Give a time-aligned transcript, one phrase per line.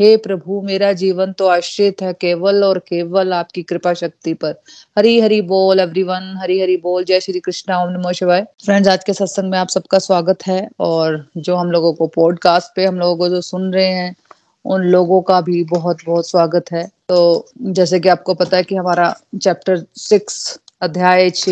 [0.00, 4.54] हे प्रभु, मेरा जीवन तो आश्रित है केवल और केवल आपकी कृपा शक्ति पर।
[4.98, 9.04] हरी हरी बोल एवरीवन हरी हरी बोल, जय श्री कृष्णा, ओम नमो शिवाय। फ्रेंड्स आज
[9.04, 12.98] के सत्संग में आप सबका स्वागत है और जो हम लोगों को पॉडकास्ट पे हम
[12.98, 14.16] लोगों को जो सुन रहे हैं,
[14.64, 18.74] उन लोगों का भी बहुत बहुत स्वागत है। तो जैसे कि आपको पता है कि
[18.74, 21.48] हमारा चैप्टर सिक्स अध्याय छ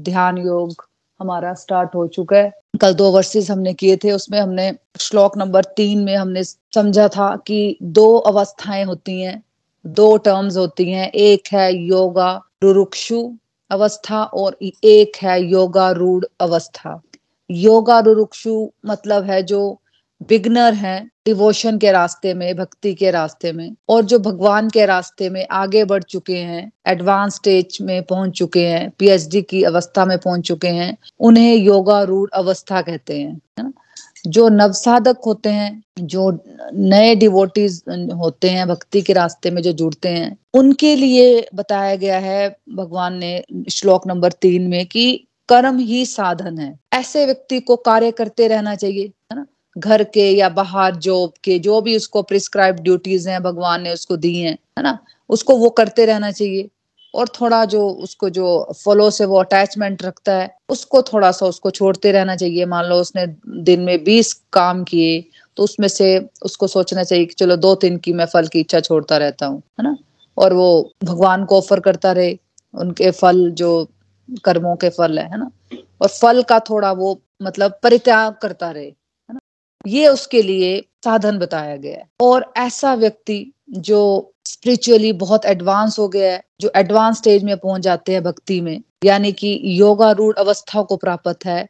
[0.00, 0.88] ध्यान योग
[1.22, 5.64] हमारा स्टार्ट हो चुका है। कल दो वर्सेस हमने किए थे, उसमें हमने श्लोक नंबर
[5.64, 9.42] तीन में हमने समझा था कि दो अवस्थाएँ होती हैं,
[9.86, 13.32] दो टर्म्स होती हैं, एक है योगा रुरुक्षु
[13.70, 17.00] अवस्था और एक है योगा रूढ़ अवस्था।
[17.50, 19.81] योगा रुरुक्षु मतलब है जो
[20.28, 25.28] बिगनर हैं डिवोशन के रास्ते में, भक्ति के रास्ते में, और जो भगवान के रास्ते
[25.30, 30.16] में आगे बढ़ चुके हैं एडवांस स्टेज में पहुँच चुके हैं पीएचडी की अवस्था में
[30.18, 33.72] पहुँच चुके हैं, उन्हें योगा रूढ़ अवस्था कहते हैं
[34.26, 36.30] जो नवसाधक होते हैं, जो
[36.74, 37.82] नए डिवोटीज
[38.16, 43.16] होते हैं, भक्ति के रास्ते में जो जुड़ते हैं, उनके लिए बताया गया है भगवान
[43.18, 48.48] ने श्लोक नंबर तीन में कि कर्म ही साधन है। ऐसे व्यक्ति को कार्य करते
[48.48, 49.46] रहना चाहिए, है ना?
[49.76, 54.16] घर के या बाहर जॉब के, जो भी उसको प्रिस्क्राइब ड्यूटीज़ हैं, भगवान ने उसको
[54.16, 54.98] दी हैं, है ना?
[55.30, 56.68] उसको वो करते रहना चाहिए।
[57.14, 58.46] और थोड़ा जो उसको जो
[58.84, 62.96] फॉलो से वो अटैचमेंट रखता है, उसको थोड़ा सा उसको छोड़ते रहना चाहिए। मान लो
[62.96, 63.26] उसने
[63.62, 65.20] दिन में बीस काम किए
[65.56, 66.06] तो उसमें से
[66.42, 69.58] उसको सोचना चाहिए कि चलो दो तीन की मैं फल की इच्छा छोड़ता रहता हूँ,
[69.58, 69.96] है ना?
[70.36, 72.38] और वो भगवान को ऑफ़र करता रहे,
[72.74, 73.88] उनके फल जो
[74.44, 75.50] कर्मों के फल है है ना?
[76.00, 78.92] और फल का थोड़ा वो मतलब परित्याग करता रहे।
[79.86, 86.08] ये उसके लिए साधन बताया गया है। और ऐसा व्यक्ति जो स्पिरिचुअली बहुत एडवांस हो
[86.08, 90.36] गया है, जो एडवांस स्टेज में पहुँच जाते हैं भक्ति में, यानी कि योगा रूढ़
[90.36, 91.68] अवस्था को प्राप्त है,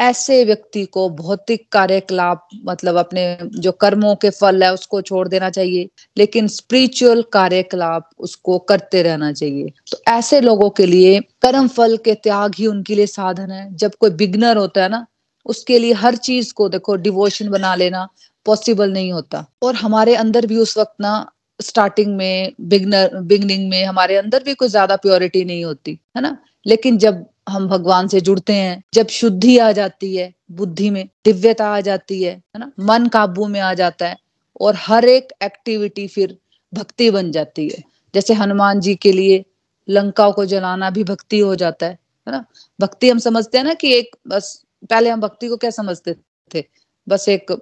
[0.00, 5.50] ऐसे व्यक्ति को भौतिक कार्यकलाप मतलब अपने जो कर्मों के फल है, उसको छोड़ देना
[5.50, 5.88] चाहिए,
[6.18, 12.14] लेकिन स्पिरिचुअल कार्यकलाप उसको करते रहना चाहिए। तो ऐसे लोगों के लिए कर्म फल के
[12.14, 15.06] त्याग ही उनके लिए साधन है। जब कोई बिगनर होता है ना
[15.46, 18.08] उसके लिए हर चीज़ को देखो डिवोशन बना लेना
[18.46, 21.14] पॉसिबल नहीं होता। और हमारे अंदर भी उस वक्त ना
[21.60, 26.36] स्टार्टिंग में बिगनर बिगनिंग में हमारे अंदर भी कोई ज़्यादा प्योरिटी नहीं होती, है ना?
[26.66, 31.66] लेकिन जब हम भगवान से जुड़ते हैं, जब शुद्धि आ जाती है बुद्धि में, दिव्यता
[31.68, 32.70] आ जाती है है ना?
[32.82, 34.16] मन काबू में आ जाता है
[34.60, 36.36] और हर एक एक्टिविटी फिर
[36.72, 37.82] भक्ति बन जाती है।
[38.14, 39.44] जैसे हनुमान जी के लिए
[39.88, 41.92] लंका को जलाना भी भक्ति हो जाता है
[42.26, 42.44] है ना?
[42.78, 46.14] भक्ति हम समझते हैं ना कि एक बस पहले हम भक्ति को क्या समझते
[46.54, 46.64] थे?
[47.08, 47.52] बस एक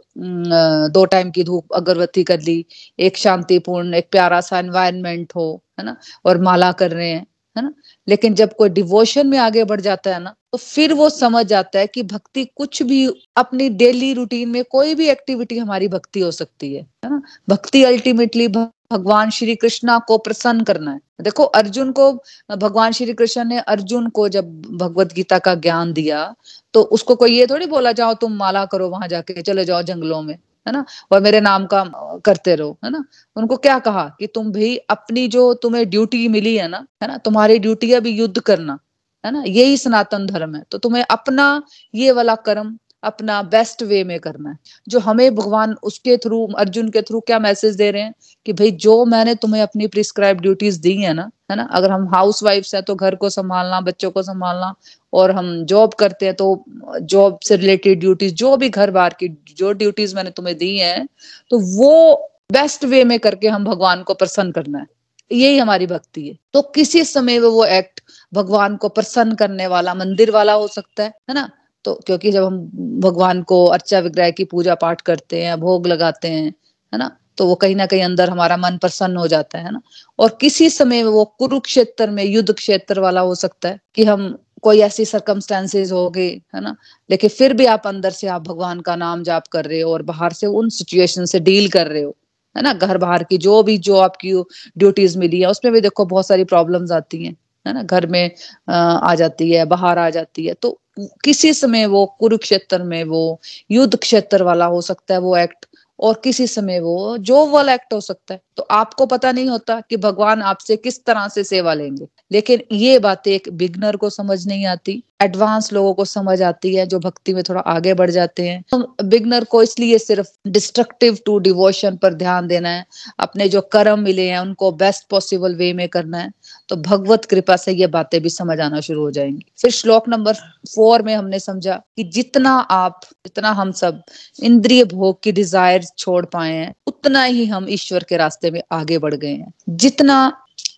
[0.92, 2.64] दो टाइम की धूप, अगरबत्ती कर ली,
[2.98, 5.96] एक शांतिपूर्ण, एक प्यारा सा एनवायरनमेंट हो, है ना?
[6.24, 7.72] और माला कर रहे हैं, है ना?
[8.08, 11.78] लेकिन जब कोई डिवोशन में आगे बढ़ जाता है ना तो फिर वो समझ जाता
[11.78, 16.30] है कि भक्ति कुछ भी अपनी डेली रूटीन में कोई भी एक्टिविटी हमारी भक्ति हो
[16.30, 17.22] सकती है है ना?
[17.48, 22.12] भक्ति अल्टीमेटली भगवान श्री कृष्णा को प्रसन्न करना है। देखो, अर्जुन को,
[22.52, 26.34] भगवान श्री कृष्ण ने अर्जुन को जब भगवत गीता का ज्ञान दिया
[26.74, 30.22] तो उसको कोई ये थोड़ी बोला, जाओ तुम माला करो वहाँ जाके, चले जाओ जंगलों
[30.22, 30.36] में।
[30.66, 30.84] है ना?
[31.12, 31.84] और मेरे नाम का
[32.26, 33.04] करते रहो, है ना?
[33.36, 37.16] उनको क्या कहा कि तुम भी अपनी जो तुम्हें ड्यूटी मिली है ना है ना?
[37.18, 38.78] तुम्हारी ड्यूटी है अभी युद्ध करना,
[39.24, 39.42] है ना?
[39.46, 41.62] यही सनातन धर्म है। तो तुम्हें अपना
[41.94, 44.56] ये वाला कर्म अपना बेस्ट वे में करना है।
[44.88, 48.14] जो हमें भगवान उसके थ्रू अर्जुन के थ्रू क्या मैसेज दे रहे हैं
[48.46, 51.68] कि भाई जो मैंने तुम्हें अपनी प्रिस्क्राइब ड्यूटीज़ दी है ना है ना?
[51.72, 54.74] अगर हम हाउस वाइफ है तो घर को संभालना, बच्चों को संभालना
[55.12, 56.64] और हम जॉब करते हैं तो
[57.02, 61.06] जॉब से रिलेटेड ड्यूटीज़ जो भी घर बार की जो ड्यूटीज़ मैंने तुम्हें दी है
[61.50, 64.86] तो वो बेस्ट वे में करके हम भगवान को प्रसन्न करना है।
[65.30, 68.00] यही हमारी भक्ति है। तो किसी समय वो एक्ट
[68.32, 71.48] भगवान को प्रसन्न करने वाला, मंदिर वाला हो सकता है है ना?
[71.84, 72.58] तो क्योंकि जब हम
[73.00, 76.46] भगवान को अर्चा विग्रह की पूजा पाठ करते हैं, भोग लगाते हैं,
[76.92, 79.80] है ना तो वो कहीं ना कहीं अंदर हमारा मन प्रसन्न हो जाता है ना।
[80.18, 84.80] और किसी समय वो कुरुक्षेत्र में, युद्ध क्षेत्र वाला हो सकता है कि हम कोई
[84.80, 86.74] ऐसी सरकमस्टेंसेज हो गए है ना,
[87.10, 90.02] लेकिन फिर भी आप अंदर से आप भगवान का नाम जाप कर रहे हो और
[90.04, 92.16] बाहर से उन सिचुएशन से डील कर रहे हो,
[92.56, 94.32] है ना। घर बाहर की जो भी, जो आपकी
[94.78, 97.36] ड्यूटीज़ मिली है, उसमें भी देखो बहुत सारी प्रॉब्लम्स आती हैं।
[97.66, 98.30] है ना, घर में
[98.70, 100.78] आ जाती है, बाहर आ जाती है तो
[101.24, 105.66] किसी समय वो कुरुक्षेत्र में वो युद्ध क्षेत्र वाला हो सकता है वो एक्ट
[105.98, 109.80] और किसी समय वो, जो वाला एक्ट हो सकता है। तो आपको पता नहीं होता
[109.80, 114.46] कि भगवान आपसे किस तरह से सेवा लेंगे। लेकिन ये बातें एक बिगनर को समझ
[114.46, 118.48] नहीं आती एडवांस लोगों को समझ आती है जो भक्ति में थोड़ा आगे बढ़ जाते
[118.48, 122.84] हैं। तो बिगनर को इसलिए सिर्फ़ डिस्ट्रक्टिव टू डिवोशन पर ध्यान देना है,
[123.20, 126.32] अपने जो कर्म मिले हैं, उनको बेस्ट पॉसिबल वे में करना है
[126.68, 130.34] तो भगवत कृपा से ये बातें भी समझ आना शुरू हो जाएँगी। फिर श्लोक नंबर
[130.66, 134.02] फोर में हमने समझा कि जितना आप, जितना हम सब
[134.42, 138.98] इंद्रिय भोग की डिज़ायर छोड़ पाए हैं, उतना ही हम ईश्वर के रास्ते में आगे
[138.98, 140.16] बढ़ गए हैं। जितना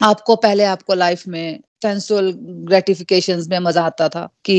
[0.02, 2.32] आपको पहले आपको लाइफ में सेंसुअल
[2.68, 4.56] ग्रेटिफिकेशन में मज़ा आता था कि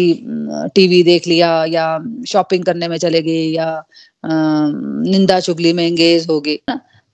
[0.76, 1.86] टीवी देख लिया या
[2.28, 3.84] शॉपिंग करने में चले गए या
[4.24, 6.60] निंदा चुगली में एंगेज हो गए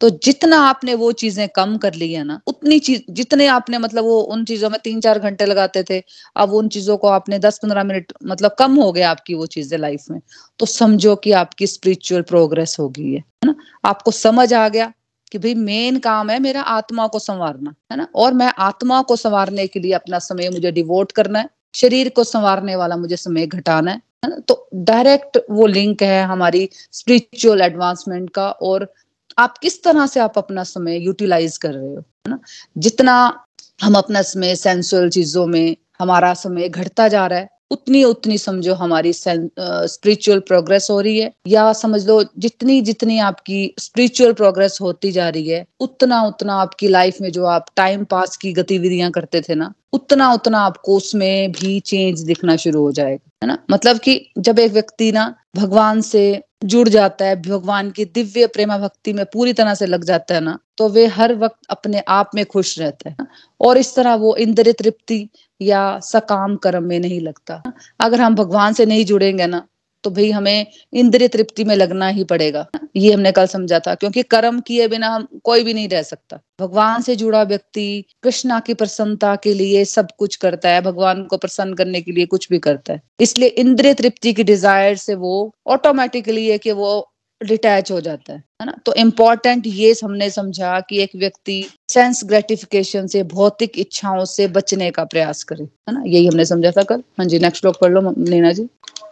[0.01, 4.03] तो जितना आपने वो चीज़ें कम कर ली है ना, उतनी चीज़, जितने आपने मतलब
[4.03, 6.01] वो उन चीज़ों में तीन चार घंटे लगाते थे,
[6.35, 9.77] अब उन चीज़ों को आपने दस पंद्रह मिनट मतलब कम हो गया आपकी वो चीज़ें
[9.79, 10.19] लाइफ में
[10.59, 13.55] तो समझो कि आपकी स्पिरिचुअल प्रोग्रेस हो गई है ना?
[13.85, 14.91] आपको समझ आ गया
[15.31, 18.07] कि भाई मेन काम है मेरा आत्मा को संवारना, है ना?
[18.16, 22.24] और मैं आत्मा को संवारने के लिए अपना समय मुझे डिवोट करना है, शरीर को
[22.24, 24.39] संवारने वाला मुझे समय घटाना है है ना?
[24.39, 28.94] तो डायरेक्ट वो लिंक है हमारी स्पिरिचुअल एडवांसमेंट का और
[29.38, 32.39] आप किस तरह से आप अपना समय यूटिलाइज कर रहे हो, है ना?
[32.77, 33.45] जितना
[33.84, 38.73] हम अपना समय सेंसुअल चीज़ों में, हमारा समय घटता जा रहा है उतनी उतनी समझो
[38.75, 45.12] हमारी स्पिरिचुअल प्रोग्रेस हो रही है। या समझ लो जितनी जितनी आपकी स्पिरिचुअल प्रोग्रेस होती
[45.12, 49.41] जा रही है, उतना उतना आपकी लाइफ में जो आप टाइम पास की गतिविधियाँ करते
[49.41, 53.57] थे ना, उतना उतना आपको उसमें भी चेंज दिखना शुरू हो जाएगा, है ना?
[53.71, 56.24] मतलब कि जब एक व्यक्ति ना भगवान से
[56.62, 60.42] जुड़ जाता है, भगवान की दिव्य प्रेमा भक्ति में पूरी तरह से लग जाता है
[60.42, 63.28] ना तो वे हर वक्त अपने आप में खुश रहते हैं।
[63.60, 65.28] और इस तरह वो इंद्रिय तृप्ति
[65.62, 67.62] या सकाम कर्म में नहीं लगता।
[68.00, 69.66] अगर हम भगवान से नहीं जुड़ेंगे ना
[70.03, 72.65] तो भाई हमें इंद्रिय तृप्ति में लगना ही पड़ेगा।
[72.95, 76.39] ये हमने कल समझा था, क्योंकि कर्म किए बिना हम कोई भी नहीं रह सकता।
[76.59, 81.38] भगवान से जुड़ा व्यक्ति कृष्णा की प्रसन्नता के लिए सब कुछ करता है, भगवान को
[81.38, 85.51] प्रसन्न करने के लिए कुछ भी करता है। इसलिए इंद्रिय तृप्ति की डिज़ायर से वो
[85.68, 87.07] ऑटोमेटिकली है कि वो
[87.42, 88.74] डिटैच हो जाता है है ना?
[88.86, 94.89] तो इम्पोर्टेंट ये हमने समझा कि एक व्यक्ति सेंस ग्रेटिफिकेशन से, भौतिक इच्छाओं से बचने
[94.92, 96.03] का प्रयास करे, है ना?
[96.06, 98.68] यही हमने समझा था कल। हाँ जी नेक्स्ट श्लोक पढ़ लो, नीना जी।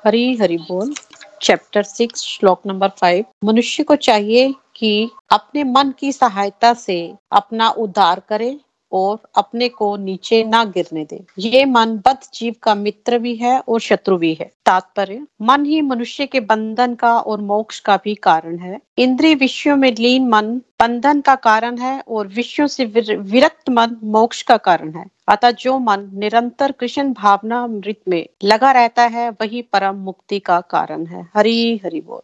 [0.06, 0.94] हरी हरी बोल
[1.42, 6.98] चैप्टर सिक्स श्लोक नंबर फाइव मनुष्य को चाहिए कि अपने मन की सहायता से
[7.31, 8.57] अपना उद्धार करे
[8.91, 13.59] और अपने को नीचे ना गिरने दे। ये मन बद जीव का मित्र भी है
[13.59, 18.15] और शत्रु भी है। तात्पर्य, मन ही मनुष्य के बंधन का और मोक्ष का भी
[18.15, 23.69] कारण है। इंद्रिय विषयों में लीन मन बंधन का कारण है और विषयों से विरक्त
[23.69, 29.03] मन मोक्ष का कारण है। अतः जो मन निरंतर कृष्ण भावना मृत में लगा रहता
[29.03, 32.21] है, वही परम मुक्ति का कारण है। हरी, हरि बोल।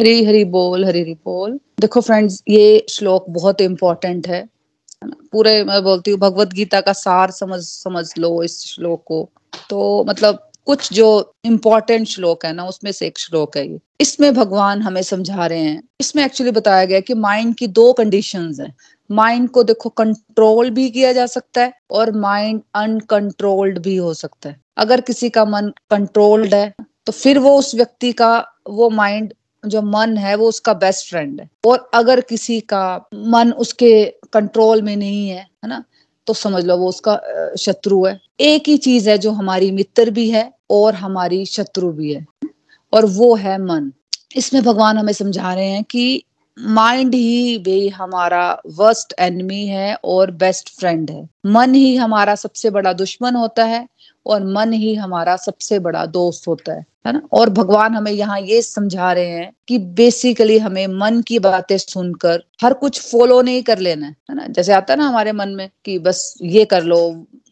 [0.00, 4.48] हरी हरी बोल, हरी हरी बोल। देखो फ्रेंड्स ये श्लोक बहुत इंपॉर्टेंट है।
[5.02, 9.28] पूरे मैं बोलती हूँ, भगवत गीता का सार समझ समझ लो इस श्लोक को।
[9.70, 14.32] तो मतलब कुछ जो इम्पोर्टेंट श्लोक है ना, उसमें से एक श्लोक है ये। इसमें
[14.34, 18.74] भगवान हमें समझा रहे हैं। इसमें एक्चुअली बताया गया कि माइंड की दो कंडीशंस हैं।
[19.10, 24.48] माइंड को देखो कंट्रोल भी किया जा सकता है और माइंड अनकंट्रोल्ड भी हो सकता
[24.48, 26.72] है। अगर किसी का मन कंट्रोल्ड है
[27.06, 29.32] तो फिर वो उस व्यक्ति का, वो माइंड
[29.64, 34.82] जो मन है वो उसका बेस्ट फ्रेंड है। और अगर किसी का मन उसके कंट्रोल
[34.82, 35.82] में नहीं है है ना
[36.26, 37.20] तो समझ लो वो उसका
[37.58, 42.12] शत्रु है। एक ही चीज़ है जो हमारी मित्र भी है और हमारी शत्रु भी
[42.14, 42.24] है,
[42.92, 43.90] और वो है मन।
[44.36, 46.22] इसमें भगवान हमें समझा रहे हैं कि
[46.56, 48.42] माइंड ही भी हमारा
[48.76, 53.86] वर्स्ट एनिमी है और बेस्ट फ्रेंड है। मन ही हमारा सबसे बड़ा दुश्मन होता है
[54.30, 57.20] और मन ही हमारा सबसे बड़ा दोस्त होता है है ना?
[57.32, 62.42] और भगवान हमें यहाँ ये समझा रहे हैं कि बेसिकली हमें मन की बातें सुनकर
[62.62, 64.46] हर कुछ फॉलो नहीं कर लेना है ना?
[64.46, 66.98] जैसे आता है ना हमारे मन में कि बस ये कर लो,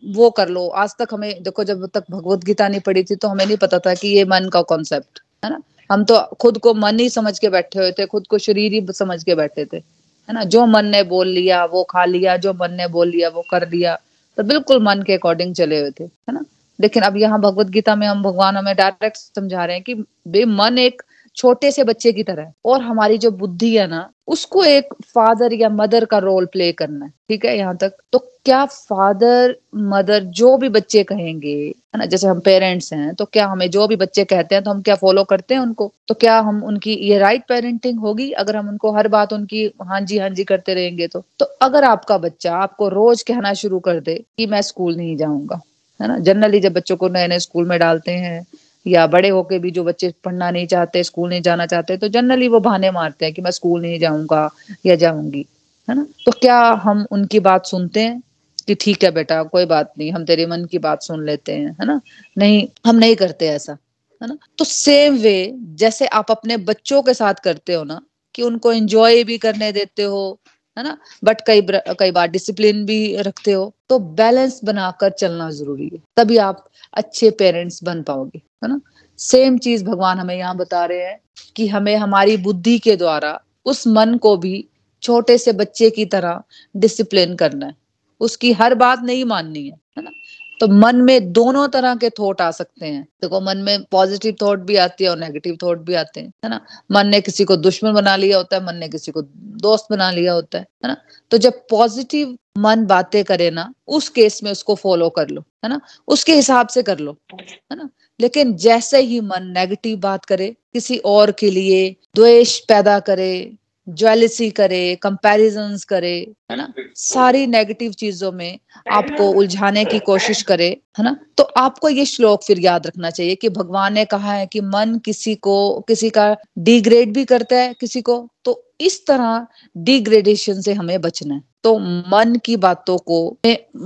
[0.07, 3.29] वो कर लो। आज तक हमें, देखो जब तक भगवत गीता नहीं पढ़ी थी तो
[3.29, 5.61] हमें नहीं पता था कि ये मन का कॉन्सेप्ट है ना?
[5.91, 8.87] हम तो खुद को मन ही समझ के बैठे हुए थे, खुद को शरीर ही
[8.93, 10.45] समझ के बैठे थे, है ना?
[10.45, 13.69] जो मन ने बोल लिया, वो खा लिया, जो मन ने बोल लिया, वो कर
[13.71, 13.99] लिया
[14.39, 16.45] तो बिल्कुल मन के अकॉर्डिंग चले हुए थे, है ना?
[16.79, 19.95] लेकिन अब यहाँ भगवत गीता में हम भगवान हमें डायरेक्ट समझा रहे हैं कि
[20.29, 21.03] बे मन एक
[21.37, 25.69] छोटे से बच्चे की तरह और हमारी जो बुद्धि है ना, उसको एक फादर या
[25.71, 30.57] मदर का रोल प्ले करना है। ठीक है, यहाँ तक। तो क्या फादर मदर जो
[30.57, 34.25] भी बच्चे कहेंगे, है ना, जैसे हम पेरेंट्स हैं तो क्या हमें जो भी बच्चे
[34.25, 35.93] कहते हैं तो हम क्या फॉलो करते हैं उनको?
[36.09, 40.01] तो क्या हम उनकी, ये राइट पेरेंटिंग होगी अगर हम उनको हर बात उनकी हाँ
[40.01, 41.25] जी हाँ जी करते रहेंगे तो?
[41.39, 45.61] तो अगर आपका बच्चा आपको रोज कहना शुरू कर दे कि मैं स्कूल नहीं जाऊँगा
[46.01, 46.19] है ना?
[46.19, 48.45] जनरली जब बच्चों को नए नए स्कूल में डालते हैं,
[48.87, 52.49] या बड़े होके भी जो बच्चे पढ़ना नहीं चाहते स्कूल नहीं जाना चाहते तो जनरली
[52.49, 54.49] वो बहाने मारते हैं कि मैं स्कूल नहीं जाऊँगा
[54.87, 55.45] या जाऊँगी,
[55.89, 56.07] है ना?
[56.27, 58.23] तो क्या हम उनकी बात सुनते हैं
[58.69, 61.71] कि ठीक है बेटा, कोई बात नहीं, हम तेरे मन की बात सुन लेते हैं,
[61.71, 62.01] है ना?
[62.39, 63.77] नहीं, हम नहीं करते ऐसा,
[64.21, 64.37] है ना?
[64.59, 68.01] तो सेम वे जैसे आप अपने बच्चों के साथ करते हो ना,
[68.35, 70.39] कि उनको एंजॉय भी करने देते हो
[70.79, 70.97] है ना?
[71.25, 71.67] बट कई
[72.01, 77.31] कई बार डिसिप्लिन भी रखते हो तो बैलेंस बनाकर चलना ज़रूरी है। तभी आप अच्छे
[77.33, 78.81] पेरेंट्स बन पाओगे, है ना?
[79.19, 81.19] सेम चीज़ भगवान हमें यहाँ बता रहे हैं
[81.57, 84.65] कि हमें हमारी बुद्धि के द्वारा, उस मन को भी
[85.03, 86.43] छोटे से बच्चे की तरह
[86.77, 87.75] डिसिप्लिन करना है।
[88.21, 90.11] उसकी हर बात नहीं माननी है है ना?
[90.61, 94.59] तो मन में दोनों तरह के थॉट आ सकते हैं। देखो, मन में पॉजिटिव थॉट
[94.59, 96.61] भी आती है और नेगेटिव थॉट भी आते हैं, है ना?
[96.93, 100.11] मन ने किसी को दुश्मन बना लिया होता है, मन ने किसी को दोस्त बना
[100.11, 100.97] लिया होता है है ना?
[101.31, 105.69] तो जब पॉजिटिव मन बातें करे ना, उस केस में उसको फॉलो कर लो, है
[105.69, 105.81] ना?
[106.09, 107.89] उसके हिसाब से कर लो, है ना?
[108.21, 113.57] लेकिन जैसे ही मन नेगेटिव बात करे, किसी और के लिए द्वेष पैदा करे
[113.89, 116.73] ज्वेलिसी करे कंपेरिजन करे है ना?
[116.95, 118.59] सारी नेगेटिव चीज़ों में
[118.91, 121.17] आपको उलझाने की कोशिश करे है ना?
[121.37, 125.01] तो आपको ये श्लोक फिर याद रखना चाहिए कि भगवान ने कहा है कि मन
[125.05, 130.73] किसी को किसी का डिग्रेड भी करता है किसी को तो इस तरह डिग्रेडेशन से
[130.75, 133.37] हमें बचना है। तो मन की बातों को,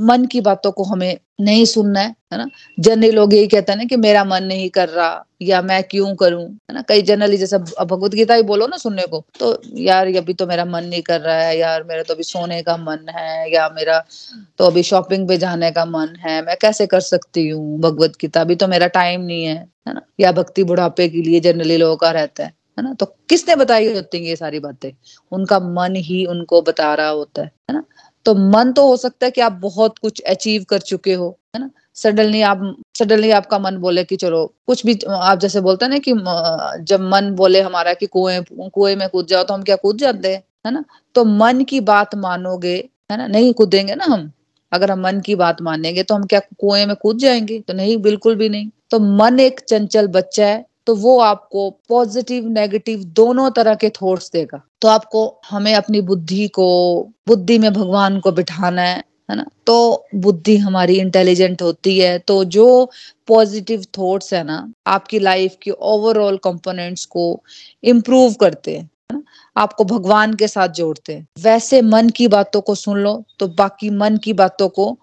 [0.03, 2.47] मन की बातों को हमें नहीं सुनना है है ना?
[2.81, 6.15] जनरली लोग यही कहते हैं ना कि मेरा मन नहीं कर रहा या मैं क्यों
[6.17, 6.83] करूँ, है ना?
[6.89, 10.65] कई जनरली जैसे भगवत गीता ही बोलो ना सुनने को तो यार अभी तो मेरा
[10.65, 13.99] मन नहीं कर रहा है, यार मेरा तो अभी सोने का मन है, या मेरा
[14.59, 17.79] तो अभी शॉपिंग पे जाने का मन है, मैं कैसे कर सकती हूँ?
[17.81, 19.57] भगवत गीता, अभी तो मेरा टाइम नहीं है
[19.89, 20.01] है ना?
[20.21, 22.93] या भक्ति बुढ़ापे के लिए जनरली लोगों का रहता है। है ना?
[22.95, 24.91] तो किसने बताई होती है ये सारी बातें?
[25.33, 27.83] उनका मन ही उनको बता रहा होता है है ना?
[28.27, 31.61] तो मन तो हो सकता है कि आप बहुत कुछ अचीव कर चुके हो, है
[31.61, 31.71] ना?
[31.95, 32.61] सडनली आप
[32.99, 36.13] सडनली आपका मन बोले कि चलो, कुछ भी, आप जैसे बोलते हैं ना कि
[36.85, 40.35] जब मन बोले हमारा कि कुएँ कुएँ में कूद जाओ तो हम क्या कूद जाते
[40.35, 40.85] हैं, है ना?
[41.15, 42.77] तो मन की बात मानोगे,
[43.11, 43.27] है ना?
[43.27, 44.31] नहीं कूदेंगे ना हम।
[44.73, 47.59] अगर हम मन की बात मानेंगे तो हम क्या कुएँ में कूद जाएँगे?
[47.61, 52.49] तो नहीं, बिल्कुल भी नहीं। तो मन एक चंचल बच्चा है तो वो आपको पॉजिटिव
[52.49, 56.69] नेगेटिव दोनों तरह के थॉट्स देगा। तो आपको हमें अपनी बुद्धि को,
[57.29, 59.45] बुद्धि में भगवान को बिठाना है है ना?
[59.67, 62.91] तो बुद्धि हमारी इंटेलिजेंट होती है। तो जो
[63.29, 67.43] पॉजिटिव थॉट्स है ना, आपकी लाइफ की ओवरऑल कंपोनेंट्स को
[67.85, 68.91] इम्प्रूव करते हैं
[69.57, 73.91] आपको भगवान के साथ जोड़ते हैं। वैसे मन की बातों को सुन लो तो बाकी
[73.91, 74.99] मन की बातों को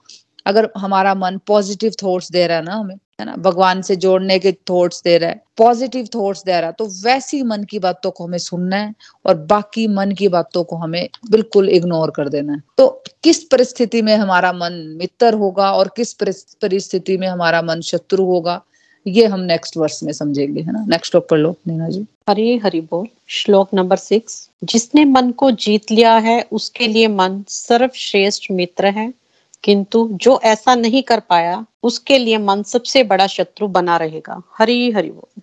[0.45, 3.35] अगर हमारा मन पॉजिटिव थॉट्स दे रहा है ना हमें, है ना?
[3.35, 7.41] भगवान से जोड़ने के थॉट्स दे रहा है पॉजिटिव थॉट्स दे रहा है तो वैसी
[7.43, 8.93] मन की बातों को हमें सुनना है
[9.25, 12.87] और बाकी मन की बातों को हमें बिल्कुल इग्नोर कर देना है। तो
[13.23, 18.61] किस परिस्थिति में हमारा मन मित्र होगा और किस परिस्थिति में हमारा मन शत्रु होगा,
[19.07, 20.85] ये हम नेक्स्ट वर्ष में समझेंगे, है ना?
[20.87, 25.51] नेक्स्ट श्लोक पढ़ लो, नीना जी। हरे हरि बोल, श्लोक नंबर सिक्स जिसने मन को
[25.51, 29.13] जीत लिया है, उसके लिए मन सर्वश्रेष्ठ मित्र है।
[29.63, 34.91] किंतु जो ऐसा नहीं कर पाया, उसके लिए मन सबसे बड़ा शत्रु बना रहेगा। हरी
[34.91, 35.41] हरि बोल।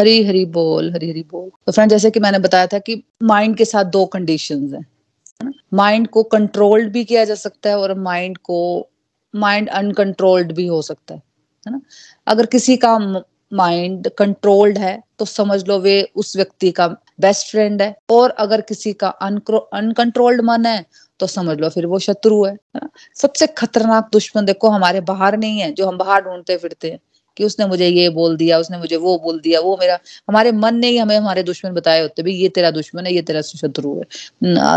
[0.00, 3.56] हरी हरी बोल, हरी हरी बोल। तो फ्रेंड जैसे कि मैंने बताया था कि माइंड
[3.56, 4.86] के साथ दो कंडीशन हैं
[5.74, 8.88] माइंड को कंट्रोल्ड भी किया जा सकता है और माइंड को
[9.36, 11.22] माइंड अनकंट्रोल्ड भी हो सकता है
[11.66, 11.80] है ना?
[12.26, 12.98] अगर किसी का
[13.52, 16.88] माइंड कंट्रोल्ड है तो समझ लो वे उस व्यक्ति का
[17.20, 20.86] बेस्ट फ्रेंड है और अगर किसी का अनकंट्रोल्ड मन है
[21.20, 22.88] तो समझ लो, फिर वो शत्रु है ना?
[23.14, 26.98] सबसे खतरनाक दुश्मन देखो हमारे बाहर नहीं है, जो हम बाहर ढूंढते फिरते हैं,
[27.36, 29.98] कि उसने मुझे ये बोल दिया, उसने मुझे वो बोल दिया, वो मेरा,
[30.28, 33.22] हमारे मन ने ही हमें, हमारे दुश्मन बताए होते भाई, ये तेरा दुश्मन है, ये
[33.22, 34.04] तेरा शत्रु है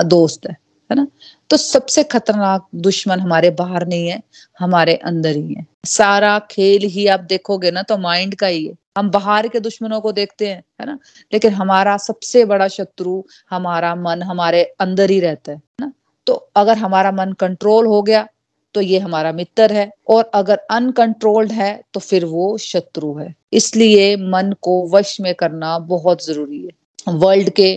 [0.04, 0.58] दोस्त है।
[0.92, 1.08] है ना?
[1.50, 4.22] तो सबसे खतरनाक दुश्मन हमारे बाहर नहीं है,
[4.60, 8.74] हमारे अंदर ही है। सारा खेल ही आप देखोगे ना तो माइंड का ही है।
[8.98, 11.00] हम बाहर के दुश्मनों को देखते हैं, है ना?
[11.34, 15.94] लेकिन हमारा सबसे बड़ा शत्रु हमारा मन, हमारे अंदर ही रहता है ना?
[16.28, 18.28] तो अगर हमारा मन कंट्रोल हो गया
[18.76, 24.16] तो ये हमारा मित्र है। और अगर अनकंट्रोल्ड है तो फिर वो शत्रु है। इसलिए
[24.18, 27.74] मन को वश में करना बहुत ज़रूरी है। वर्ल्ड के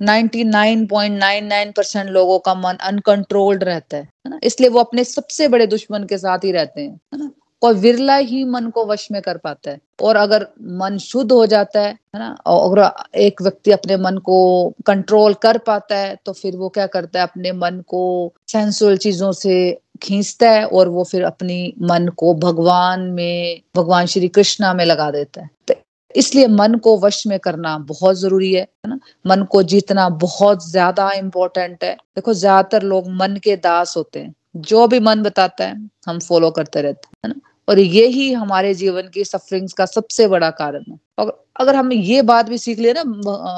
[0.00, 4.38] 99.99 परसेंट लोगों का मन अनकंट्रोल्ड रहता है ना?
[4.42, 7.30] इसलिए वो अपने सबसे बड़े दुश्मन के साथ ही रहते हैं ना?
[7.62, 10.46] और विरला ही मन को वश में कर पाता है। और अगर
[10.78, 14.38] मन शुद्ध हो जाता है है ना, और अगर एक व्यक्ति अपने मन को
[14.86, 19.32] कंट्रोल कर पाता है तो फिर वो क्या करता है, अपने मन को सेंसुअल चीज़ों
[19.34, 24.84] से खींचता है और वो फिर अपनी मन को भगवान में, भगवान श्री कृष्णा में
[24.84, 25.74] लगा देता है। तो
[26.14, 31.10] इसलिए मन को वश में करना बहुत ज़रूरी है ना। मन को जीतना बहुत ज़्यादा
[31.12, 35.76] इम्पोर्टेंट है। देखो, ज़्यादातर लोग मन के दास होते हैं। जो भी मन बताता है,
[36.06, 40.26] हम फॉलो करते रहते हैं ना। और ये ही हमारे जीवन की सफरिंग्स का सबसे
[40.28, 43.02] बड़ा कारण है। और अगर हम ये बात भी सीख लिया ना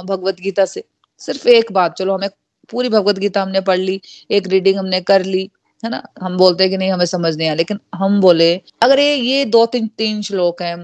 [0.05, 0.85] भगवत गीता से,
[1.21, 2.29] सिर्फ़ एक बात, चलो हमें
[2.71, 5.51] पूरी भगवत गीता हमने पढ़ ली, एक रीडिंग हमने कर ली,
[5.83, 6.03] है ना?
[6.23, 9.45] हम बोलते हैं कि नहीं, हमें समझ नहीं आया, लेकिन हम बोले, अगर ये ये
[9.47, 10.77] दो तीन तीन श्लोक हैं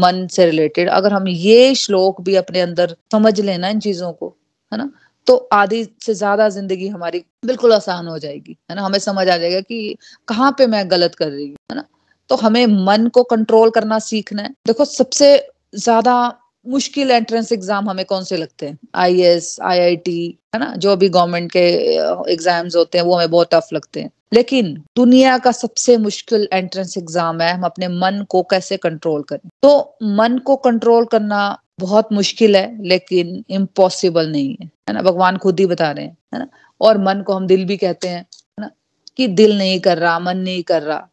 [0.00, 4.36] मन से रिलेटेड अगर हम ये श्लोक भी अपने अंदर समझ लेना इन चीज़ों को,
[4.72, 4.90] है ना?
[5.26, 8.82] तो आधी से ज़्यादा ज़िंदगी हमारी बिल्कुल आसान हो जाएगी, है ना?
[8.82, 9.96] हमें समझ आ जाएगा कि
[10.28, 11.84] कहाँ पे मैं गलत कर रही हूँ, है ना?
[12.30, 15.36] तो हमें मन को कंट्रोल करना सीखना है। देखो, सबसे
[15.74, 18.78] ज़्यादा मुश्किल एंट्रेंस एग्ज़ाम हमें कौन से लगते हैं?
[18.94, 20.74] I S I I T है ना?
[20.76, 21.66] जो भी गवर्नमेंट के
[22.32, 26.96] एग्ज़ाम्स होते हैं, वो हमें बहुत टफ लगते हैं। लेकिन दुनिया का सबसे मुश्किल एंट्रेंस
[26.98, 29.48] एग्ज़ाम है, हम अपने मन को कैसे कंट्रोल करें?
[29.62, 35.02] तो मन को कंट्रोल करना बहुत मुश्किल है, लेकिन इम्पॉसिबल नहीं है है ना?
[35.02, 36.48] भगवान खुद ही बता रहे हैं, है ना?
[36.80, 38.70] और मन को हम दिल भी कहते हैं, है ना?
[39.16, 41.08] कि दिल नहीं कर रहा, मन नहीं कर रहा,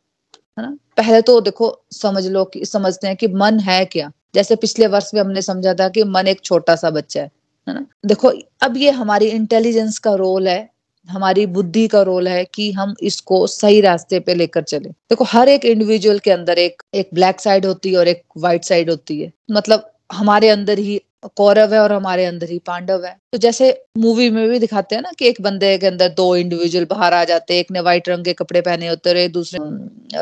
[0.60, 0.78] है ना?
[1.02, 4.12] पहले तो देखो, समझ लो कि, समझते हैं कि मन है क्या?
[4.36, 7.32] जैसे पिछले वर्ष में हमने समझा था कि मन एक छोटा सा बच्चा है
[7.68, 7.86] है ना?
[8.06, 8.32] देखो,
[8.62, 10.70] अब ये हमारी इंटेलिजेंस का रोल है,
[11.10, 15.50] हमारी बुद्धि का रोल है कि हम इसको सही रास्ते पे लेकर चले। देखो, हर
[15.50, 19.22] एक इंडिविजुअल के अंदर एक एक ब्लैक साइड होती है और एक व्हाइट साइड होती
[19.22, 23.72] है। मतलब हमारे अंदर ही कौरव है और हमारे अंदर ही पांडव है। तो जैसे
[23.98, 27.24] मूवी में भी दिखाते हैं ना कि एक बंदे के अंदर दो इंडिविजुअल बाहर आ
[27.24, 29.60] जाते हैं, एक ने व्हाइट रंग के कपड़े पहने होते हैं दूसरे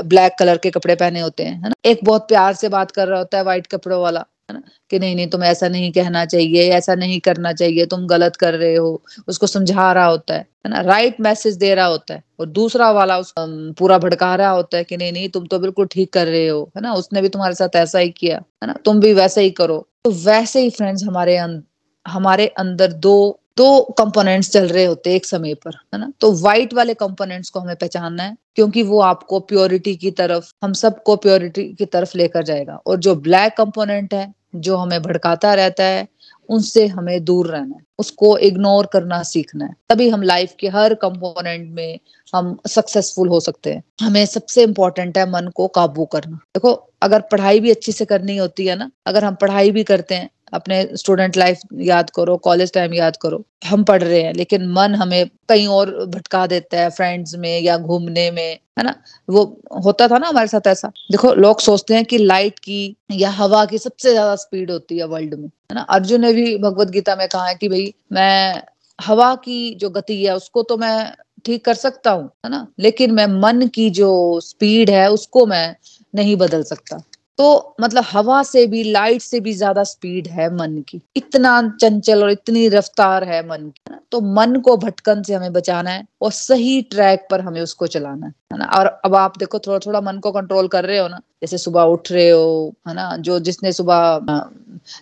[0.04, 1.74] ब्लैक कलर के कपड़े पहने होते हैं, है ना?
[1.86, 4.62] एक बहुत प्यार से बात कर रहा होता है व्हाइट कपड़ों वाला, है ना?
[4.92, 8.54] कि नहीं नहीं तुम ऐसा नहीं कहना चाहिए, ऐसा नहीं करना चाहिए, तुम गलत कर
[8.54, 10.82] रहे हो, उसको समझा रहा होता है है ना?
[10.82, 14.84] राइट मैसेज दे रहा होता है और दूसरा वाला उस पूरा भड़का रहा होता है
[14.84, 16.94] कि नहीं नहीं, तुम तो बिल्कुल ठीक कर रहे हो, है ना?
[16.94, 18.74] उसने भी तुम्हारे साथ ऐसा ही किया, है ना?
[18.86, 21.60] तुम भी वैसा ही करो। तो वैसे ही फ्रेंड्स हमारे अं,
[22.06, 23.14] हमारे अंदर दो
[23.58, 23.66] दो
[23.98, 26.12] कंपोनेंट्स चल रहे होते एक समय पर है ना?
[26.22, 30.74] तो व्हाइट वाले कंपोनेंट्स को हमें पहचानना है क्योंकि वो आपको प्योरिटी की तरफ़ हम
[30.74, 35.84] सबको प्योरिटी की तरफ़ लेकर जाएगा। और जो ब्लैक कंपोनेंट है जो हमें भड़काता रहता
[35.86, 36.08] है
[36.50, 40.94] उनसे हमें दूर रहना है। उसको इग्नोर करना सीखना है। तभी हम लाइफ के हर
[40.94, 42.00] कंपोनेंट में
[42.36, 47.22] हम सक्सेसफुल हो सकते हैं। हमें सबसे इम्पोर्टेंट है मन को काबू करना। देखो, अगर
[47.22, 50.82] पढ़ाई भी अच्छी से करनी होती है ना, अगर हम पढ़ाई भी करते हैं अपने
[50.94, 55.30] स्टूडेंट लाइफ याद करो कॉलेज टाइम याद करो। हम पढ़ रहे हैं, लेकिन मन हमें
[55.50, 58.96] कहीं और भटका देता है फ्रेंड्स में या घूमने में, है ना?
[59.30, 59.44] वो
[59.86, 63.66] होता था ना हमारे साथ ऐसा। देखो, लोग सोचते हैं कि लाइट की या हवा
[63.66, 65.82] की सबसे ज़्यादा स्पीड होती है वर्ल्ड में, है ना?
[65.82, 68.62] अर्जुन ने भी भगवत गीता में कहा है कि भाई, मैं
[69.02, 71.14] हवा की जो गति है, उसको तो मैं
[71.46, 72.68] ठीक कर सकता हूँ, है ना?
[72.80, 75.76] लेकिन मैं मन की जो स्पीड है, उसको मैं
[76.16, 77.02] नहीं बदल सकता।
[77.40, 82.24] तो मतलब हवा से भी लाइट से भी ज़्यादा स्पीड है मन की। इतना चंचल
[82.24, 86.32] और इतनी रफ्तार है मन की तो मन को भटकन से हमें बचाना है और
[86.34, 88.66] सही ट्रैक पर हमें उसको चलाना है ना?
[88.78, 91.82] और अब आप देखो थोड़ा थोड़ा मन को कंट्रोल कर रहे हो ना, जैसे सुबह
[91.86, 93.16] उठ रहे हो, है ना?
[93.18, 94.20] जो जिसने सुबह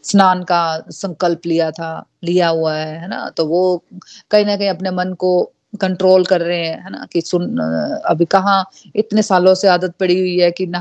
[0.04, 3.30] स्नान का संकल्प लिया था, लिया हुआ है है ना?
[3.30, 3.84] तो वो
[4.32, 5.34] कहीं ना कहीं अपने मन को
[5.74, 7.58] कंट्रोल कर रहे हैं, है ना, कि सुन,
[8.06, 8.64] अभी कहाँ
[8.96, 10.72] इतने सालों से आदत पड़ी हुई है कि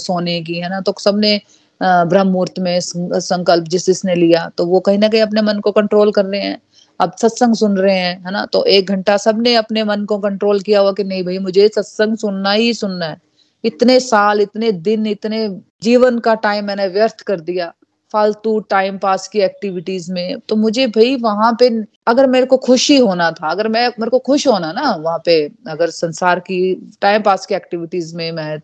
[0.00, 1.40] सोने की, है ना तो सबने
[1.80, 5.72] ब्रह्म मुहूर्त में संकल्प जिस जिसने लिया तो वो कहीं ना कहीं अपने मन को
[5.72, 6.60] कंट्रोल कर रहे हैं।
[7.00, 10.60] अब सत्संग सुन रहे हैं, है ना तो एक घंटा सबने अपने मन को कंट्रोल
[10.60, 13.18] किया हुआ कि नहीं भाई, मुझे सत्संग सुनना ही सुनना है।
[13.64, 15.48] इतने साल, इतने दिन, इतने
[15.82, 17.72] जीवन का टाइम मैंने व्यर्थ कर दिया।
[18.14, 21.68] फालतू टाइम पास की एक्टिविटीज़ में तो मुझे भाई वहाँ पे
[22.06, 25.36] अगर मेरे को खुशी होना था, अगर मैं, मेरे को खुश होना ना वहाँ पे,
[25.68, 26.58] अगर संसार की
[27.00, 28.58] टाइम पास की एक्टिविटीज़ में मैं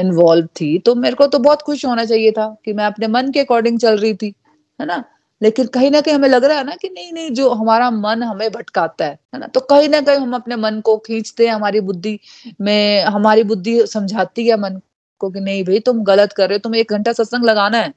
[0.00, 3.30] इन्वॉल्व थी तो मेरे को तो बहुत खुश होना चाहिए था कि मैं अपने मन
[3.32, 4.34] के अकॉर्डिंग चल रही थी,
[4.80, 5.02] है ना?
[5.40, 8.22] लेकिन कहीं ना कहीं हमें लग रहा है ना कि नहीं नहीं, जो हमारा मन
[8.22, 9.46] हमें भटकाता है है ना?
[9.46, 12.18] तो कहीं ना कहीं हम अपने मन को खींचते हैं, हमारी बुद्धि
[12.60, 14.80] में, हमारी बुद्धि समझाती है मन
[15.20, 17.92] को कि नहीं भाई तुम गलत कर रहे हो, तुम्हें एक घंटा सत्संग लगाना है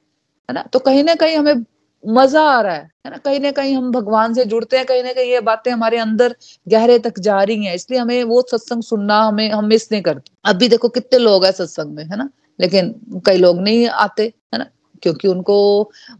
[0.48, 0.62] है ना?
[0.62, 1.64] तो कहीं ना कहीं हमें
[2.04, 3.16] मज़ा आ रहा है है ना?
[3.16, 6.36] कहीं ना कहीं हम भगवान से जुड़ते हैं, कहीं ना कहीं ये बातें हमारे अंदर
[6.68, 10.32] गहरे तक जा रही हैं, इसलिए हमें वो सत्संग सुनना हमें, हम मिस नहीं करते।
[10.44, 12.30] अभी देखो कितने लोग हैं सत्संग में, है ना?
[12.60, 12.94] लेकिन
[13.26, 14.66] कई लोग नहीं आते, है ना?
[15.04, 15.56] क्योंकि उनको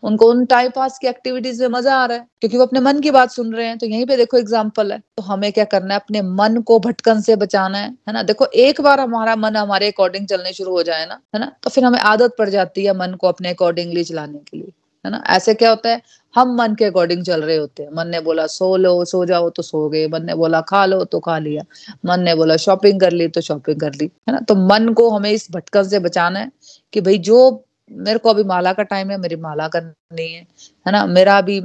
[0.02, 3.00] उनको उन टाइम पास की एक्टिविटीज़ में मज़ा आ रहा है। क्योंकि वो अपने मन
[3.00, 5.94] की बात सुन रहे हैं तो यहीं पे देखो एग्ज़ाम्पल है। तो हमें क्या करना
[5.94, 6.00] है?
[6.00, 8.22] अपने मन को भटकन से बचाना है है ना?
[8.24, 11.52] देखो, एक बार हमारा मन हमारे अकॉर्डिंग चलने शुरू हो जाए ना, है ना?
[11.62, 14.72] तो फिर हमें आदत पड़ जाती है मन को अपने अकॉर्डिंगली चलाने के लिए,
[15.04, 15.22] है ना?
[15.28, 16.00] ऐसे क्या होता है?
[16.34, 19.50] हम मन के अकॉर्डिंग चल रहे होते हैं। मन ने बोला, सो लो, सो जाओ
[19.50, 21.62] तो सो गए। मन ने बोला, खा लो तो खा लिया।
[22.06, 24.40] मन ने बोला, शॉपिंग कर ली तो शॉपिंग कर ली। है ना?
[24.40, 26.50] तो मन को हमें इस भटकन से बचाना है
[26.92, 30.40] कि भाई जो मेरे को अभी माला का टाइम है, मेरी माला करनी है
[30.86, 31.04] है ना?
[31.06, 31.60] मेरा अभी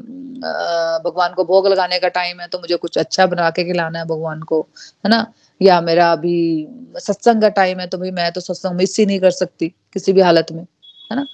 [1.05, 4.05] भगवान को भोग लगाने का टाइम है तो मुझे कुछ अच्छा बना के खिलाना है
[4.05, 4.62] भगवान को,
[5.05, 5.25] है ना?
[5.62, 9.19] या मेरा अभी सत्संग का टाइम है तो भाई मैं तो सत्संग मिस ही नहीं
[9.19, 10.63] कर सकती, किसी भी हालत में,
[11.12, 11.25] है ना?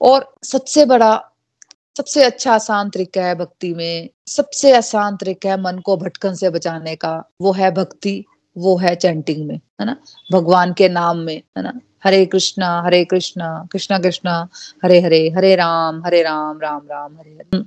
[0.00, 1.14] और सबसे बड़ा,
[1.96, 6.50] सबसे अच्छा आसान तरीका है भक्ति में, सबसे आसान तरीका है मन को भटकन से
[6.50, 8.24] बचाने का, वो है भक्ति,
[8.56, 9.96] वो है चैंटिंग में, है ना?
[10.32, 11.72] भगवान के नाम में, है ना?
[12.04, 14.48] हरे कृष्णा हरे कृष्णा कृष्णा कृष्णा,
[14.84, 17.62] हरे हरे हरे राम हरे राम राम राम, हरे हरे।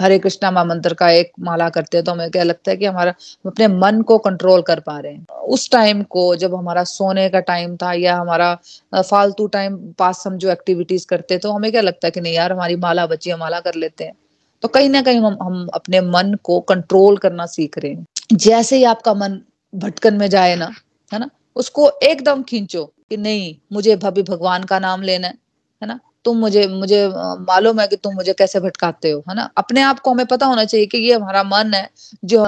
[0.00, 3.12] हरे कृष्णा मंत्र का एक माला करते हैं तो हमें क्या लगता है कि हमारा
[3.46, 7.40] अपने मन को कंट्रोल कर पा रहे हैं। उस टाइम को जब हमारा सोने का
[7.42, 8.52] टाइम था या हमारा
[8.92, 12.52] फालतू टाइम पास हम जो एक्टिविटीज़ करते तो हमें क्या लगता है कि नहीं यार,
[12.52, 14.12] हमारी माला बची है माला कर लेते हैं।
[14.62, 18.76] तो कहीं ना कहीं हम हम अपने मन को कंट्रोल करना सीख रहे हैं। जैसे
[18.76, 19.40] ही आपका मन
[19.72, 20.70] भटकन में जाए ना,
[21.12, 25.34] है ना, उसको एकदम खींचो। कि नहीं, मुझे भाभी भगवान का नाम लेना है
[25.82, 25.98] है ना?
[26.24, 27.06] तुम मुझे मुझे
[27.48, 29.50] मालूम है कि तुम मुझे कैसे भटकाते हो, है ना?
[29.56, 31.88] अपने आप को हमें पता होना चाहिए कि ये हमारा मन है,
[32.24, 32.44] जो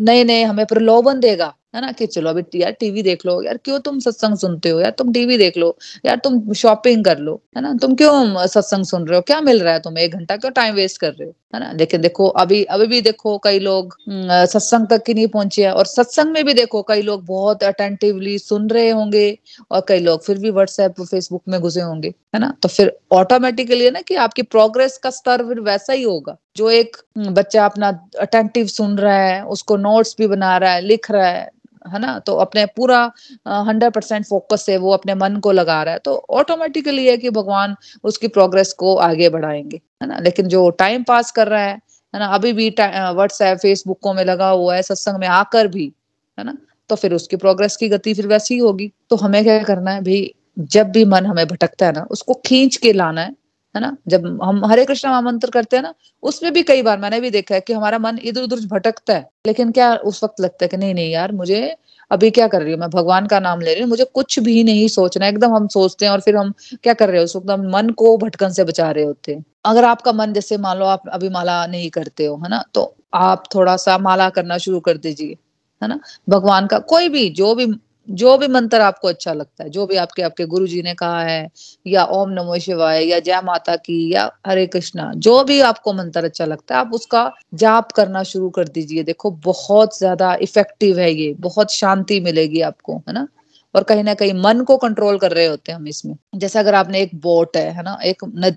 [0.00, 3.56] नए नए हमें प्रलोभन देगा। है ना, कि चलो अभी यार टीवी देख लो, यार
[3.64, 4.80] क्यों तुम सत्संग सुनते हो?
[4.80, 7.72] यार तुम टीवी देख लो, यार तुम शॉपिंग कर लो, है ना?
[7.82, 9.22] तुम क्यों सत्संग सुन रहे हो?
[9.22, 10.04] क्या मिल रहा है तुम्हें?
[10.04, 11.34] एक घंटा क्यों टाइम वेस्ट कर रहे हो?
[11.54, 11.70] है ना?
[11.72, 15.86] लेकिन देखो, अभी अभी भी देखो कई लोग सत्संग तक ही नहीं पहुँचे हैं। और
[15.86, 19.26] सत्संग में भी देखो, कई लोग बहुत अटेंटिवली सुन रहे होंगे
[19.70, 22.52] और कई लोग फिर भी व्हाट्सएप फेसबुक में घुसे होंगे, है ना?
[22.62, 26.70] तो फिर ऑटोमेटिकली है ना कि आपकी प्रोग्रेस का स्तर फिर वैसा ही होगा। जो
[26.70, 27.88] एक बच्चा अपना
[28.20, 31.50] अटेंटिव सुन रहा है, उसको नोट्स भी बना रहा है, लिख रहा है
[31.84, 32.18] है ना?
[32.18, 33.00] तो अपने पूरा
[33.48, 37.30] हंड्रेड परसेंट फोकस से वो अपने मन को लगा रहा है। तो ऑटोमेटिकली है कि
[37.30, 40.18] भगवान उसकी प्रोग्रेस को आगे बढ़ाएँगे, है ना?
[40.18, 41.78] लेकिन जो टाइम पास कर रहा है
[42.14, 42.26] है ना?
[42.26, 45.92] अभी भी व्हाट्सएप फेसबुकों में लगा हुआ है, सत्संग में आकर भी,
[46.38, 46.56] है ना?
[46.90, 50.00] तो फिर उसकी प्रोग्रेस की गति फिर वैसी ही होगी। तो हमें क्या करना है?
[50.00, 53.34] भाई, जब भी मन हमें भटकता है ना, उसको खींच के लाना है।
[53.74, 53.96] है ना?
[54.08, 57.54] जब हम हरे कृष्ण महामंत्र करते हैं ना, उसमें भी कई बार मैंने भी देखा
[57.54, 60.76] है कि हमारा मन इधर उधर भटकता है। लेकिन क्या उस वक्त लगता है कि
[60.76, 61.76] नहीं नहीं यार, मुझे
[62.10, 62.80] अभी क्या कर रही हूँ?
[62.80, 66.04] मैं भगवान का नाम ले रही हूँ, मुझे कुछ भी नहीं सोचना एकदम हम सोचते
[66.04, 67.24] हैं और फिर हम क्या कर रहे हो?
[67.24, 70.58] उस वक्त हम मन को भटकन से बचा रहे होते हैं। अगर आपका मन, जैसे
[70.58, 72.64] मान लो आप अभी माला नहीं करते हो, है ना?
[72.74, 75.36] तो आप थोड़ा सा माला करना शुरू कर दीजिए,
[75.82, 76.00] है ना?
[76.28, 77.66] भगवान का कोई भी, जो भी
[78.08, 81.20] जो भी मंत्र आपको अच्छा लगता है जो भी आपके आपके गुरु जी ने कहा
[81.22, 81.48] है
[81.86, 86.24] या ओम नमो शिवाय या जय माता की या हरे कृष्णा जो भी आपको मंत्र
[86.24, 91.12] अच्छा लगता है आप उसका जाप करना शुरू कर दीजिए। देखो बहुत ज़्यादा इफ़ेक्टिव है
[91.12, 93.26] ये बहुत शांति मिलेगी आपको है ना?
[93.74, 96.74] और कहीं ना कहीं मन को कंट्रोल कर रहे होते हैं हम इसमें। जैसे अगर
[96.74, 97.98] आपने एक बोट है है ना?
[98.04, 98.56] एक नद,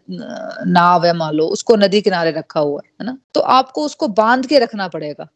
[0.67, 3.17] नाव है मान लो उसको नदी किनारे रखा हुआ है ना?
[3.35, 5.27] तो आपको उसको बाँध के रखना पड़ेगा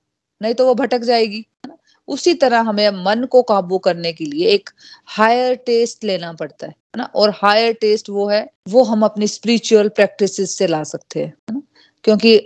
[0.42, 1.76] नहीं तो वो भटक जाएगी है ना?
[2.10, 4.70] उसी तरह हमें मन को काबू करने के लिए एक
[5.06, 7.04] हायर टेस्ट लेना पड़ता है ना?
[7.04, 11.62] और हायर टेस्ट वो है, वो हम अपनी स्पिरिचुअल प्रैक्टिस से ला सकते हैं ना?
[12.04, 12.38] क्योंकि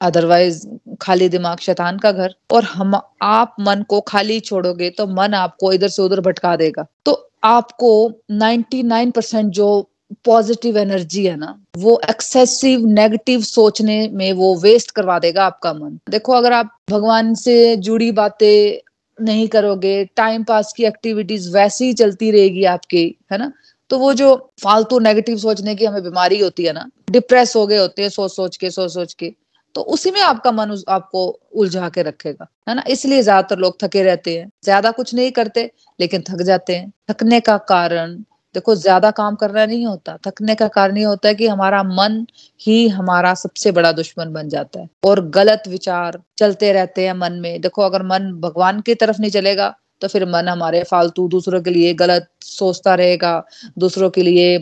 [0.00, 0.66] अदरवाइज़
[1.00, 5.72] खाली दिमाग शैतान का घर, और हम, आप मन को खाली छोड़ोगे तो मन आपको
[5.72, 9.90] इधर से उधर भटका देगा। तो आपको 99 परसेंट जो
[10.24, 15.98] पॉजिटिव एनर्जी है ना, वो एक्सेसिव नेगेटिव सोचने में वो वेस्ट करवा देगा आपका मन।
[16.08, 18.89] देखो, अगर आप भगवान से जुड़ी बातें
[19.20, 23.52] नहीं करोगे टाइम पास की एक्टिविटीज़ वैसे ही चलती रहेगी आपकी, है ना?
[23.90, 27.78] तो वो जो फालतू नेगेटिव सोचने की हमें बीमारी होती है ना डिप्रेस हो गए
[27.78, 29.32] होते हैं सोच सोच के सोच सोच के
[29.74, 32.82] तो उसी में आपका मन आपको उलझा के रखेगा, है ना?
[32.88, 37.40] इसलिए ज़्यादातर लोग थके रहते हैं, ज़्यादा कुछ नहीं करते, लेकिन थक जाते हैं। थकने
[37.40, 38.16] का कारण
[38.54, 42.24] देखो, ज़्यादा काम करना नहीं होता, थकने का कारण ये होता है कि हमारा मन
[42.60, 47.32] ही हमारा सबसे बड़ा दुश्मन बन जाता है। और गलत विचार चलते रहते हैं मन
[47.34, 51.60] में। देखो, अगर मन भगवान की तरफ़ नहीं चलेगा तो फिर मन हमारे फालतू दूसरों
[51.62, 53.32] के लिए गलत सोचता रहेगा,
[53.78, 54.58] दूसरों के लिए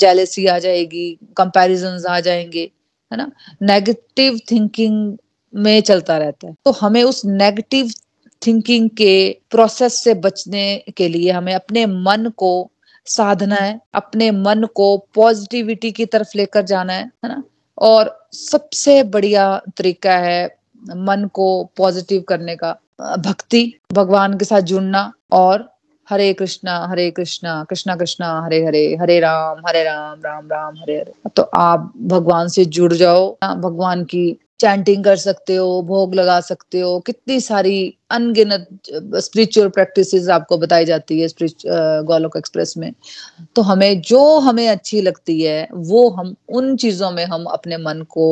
[0.00, 2.62] जेलेसी आ जाएगी कंपैरिजन आ जाएँगे,
[3.10, 3.30] है ना?
[3.62, 5.16] नेगेटिव थिंकिंग
[5.54, 7.90] में चलता रहता है। तो हमें उस नेगेटिव
[8.42, 9.12] थिंकिंग के
[9.50, 10.64] प्रोसेस से बचने
[10.96, 12.70] के लिए, हमें अपने मन को
[13.06, 17.42] साधना है, अपने मन को पॉजिटिविटी की तरफ़ लेकर जाना है है ना?
[17.78, 20.44] और सबसे बढ़िया तरीका है
[20.96, 22.76] मन को पॉजिटिव करने का,
[23.18, 25.70] भक्ति, भगवान के साथ जुड़ना और
[26.08, 30.96] हरे कृष्णा हरे कृष्णा कृष्णा कृष्णा, हरे हरे हरे राम हरे राम राम राम, हरे
[30.96, 36.40] हरे। तो आप भगवान से जुड़ जाओ भगवान की चैंटिंग कर सकते हो, भोग लगा
[36.42, 37.76] सकते हो, कितनी सारी
[38.10, 38.68] अनगिनत
[39.18, 41.28] स्पिरिचुअल प्रैक्टिसेस आपको बताई जाती है
[42.04, 42.92] गोलोक एक्सप्रेस में।
[43.56, 48.02] तो हमें, जो हमें अच्छी लगती है, वो हम, उन चीज़ों में हम अपने मन
[48.10, 48.28] को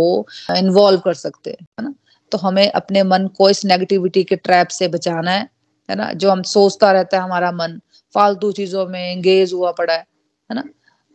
[0.57, 1.95] इन्वॉल्व कर सकते हैं, है ना?
[2.33, 5.49] तो हमें अपने मन को इस नेगेटिविटी के ट्रैप से बचाना है
[5.88, 6.12] है ना?
[6.12, 7.81] जो हम सोचता रहता है हमारा मन,
[8.14, 10.01] फालतू चीज़ों में एंगेज हुआ पड़ा है
[10.51, 10.64] है ना?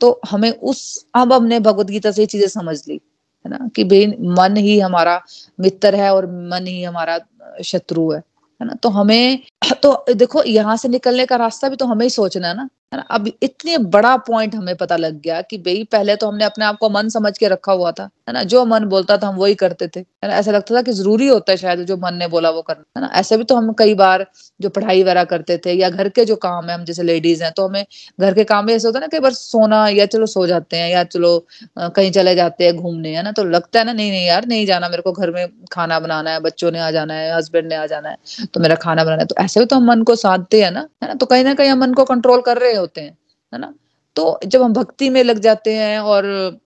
[0.02, 3.00] तो हमें उस, अब हमने भगवत गीता से चीज़ें समझ ली।
[3.46, 5.22] है ना, कि भाई मन ही हमारा
[5.60, 7.20] मित्र है और मन ही हमारा
[7.64, 8.20] शत्रु है
[8.62, 9.40] है ना। तो हमें
[9.84, 12.98] तो देखो यहाँ से निकलने का रास्ता भी तो हमें ही सोचना है ना। है
[12.98, 13.06] ना?
[13.12, 16.78] अब इतने बड़ा पॉइंट हमें पता लग गया कि भाई, पहले तो हमने अपने आप
[16.78, 18.44] को मन समझ के रखा हुआ था, है ना?
[18.46, 20.36] जो मन बोलता था हम वही करते थे, है ना?
[20.36, 23.02] ऐसा लगता था कि ज़रूरी होता है शायद जो मन ने बोला वो करना, है
[23.02, 23.12] ना?
[23.20, 24.26] ऐसे भी तो हम कई बार
[24.60, 27.52] जो पढ़ाई वगैरह करते थे या घर के जो काम है, हम जैसे लेडीज़ हैं
[27.54, 27.86] तो हमें
[28.22, 30.78] घर के काम में ऐसे होता है ना, कई बार सोना या चलो सो जाते
[30.78, 31.38] हैं या चलो
[31.80, 33.32] कहीं चले जाते हैं घूमने, है ना?
[33.32, 36.32] तो लगता है ना, नहीं नहीं यार, नहीं जाना मेरे को घर में खाना बनाना
[36.32, 38.18] है, बच्चों ने आ जाना है हस्बैंड ने आ जाना है
[38.54, 40.80] तो मेरा खाना बनाना है तो ऐसे भी तो हम मन को साधते हैं ना,
[41.04, 41.14] है ना?
[41.14, 43.18] तो कहीं ना कहीं हम मन को कंट्रोल कर रहे होते हैं,
[43.54, 43.74] है ना?
[44.16, 46.26] तो जब हम भक्ति में लग जाते हैं और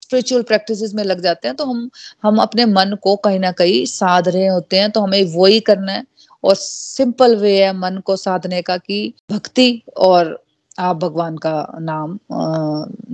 [0.04, 1.89] स्पिरिचुअल प्रैक्टिसेस में लग जाते हैं तो हम
[2.24, 5.60] हम अपने मन को कहीं ना कहीं साध रहे होते हैं तो हमें वो ही
[5.60, 6.04] करना है।
[6.43, 10.38] और सिंपल वे है मन को साधने का कि भक्ति और
[10.80, 12.17] आप भगवान का नाम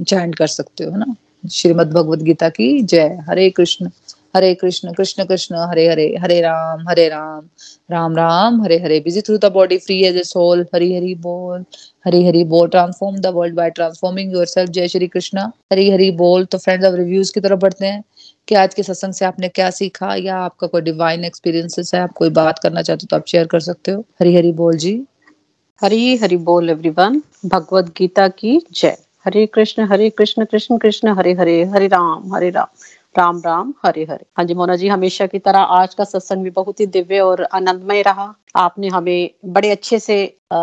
[0.04, 1.16] चैंट कर सकते हो ना?
[1.52, 3.90] श्रीमद भगवद गीता की जय। Hare Krishna.
[4.36, 7.48] Hare Krishna Krishna Krishna, Hare Hare Hare Ram Hare Ram
[7.92, 11.64] Ram Ram, Hare Hare busy through the body free as a soul Hari Hari बोल,
[12.06, 15.40] हरी हरी बोल transform the world by transforming yourself जय श्री कृष्ण,
[15.74, 18.04] हरी हरी बोल तो friends अब reviews की तरफ़ बढ़ते हैं,
[18.48, 22.12] कि आज के सत्संग से आपने क्या सीखा, या आपका कोई डिवाइन एक्सपीरियंसेस है, आप
[22.16, 25.02] कोई बात करना चाहते हो तो आप शेयर कर सकते हो, हरी हरी बोल जी।
[25.82, 31.34] हरी हरी बोल एवरीवन भगवत गीता की जय। हरे कृष्ण हरे कृष्ण कृष्ण कृष्ण, हरे
[31.34, 32.68] हरे हरे राम हरे राम।
[33.18, 36.50] राम राम हरे हरे। हाँ जी मोना जी हमेशा की तरह आज का सत्संग भी
[36.50, 40.18] बहुत ही दिव्य और आनंदमय रहा। आपने हमें बड़े अच्छे से
[40.52, 40.58] आ,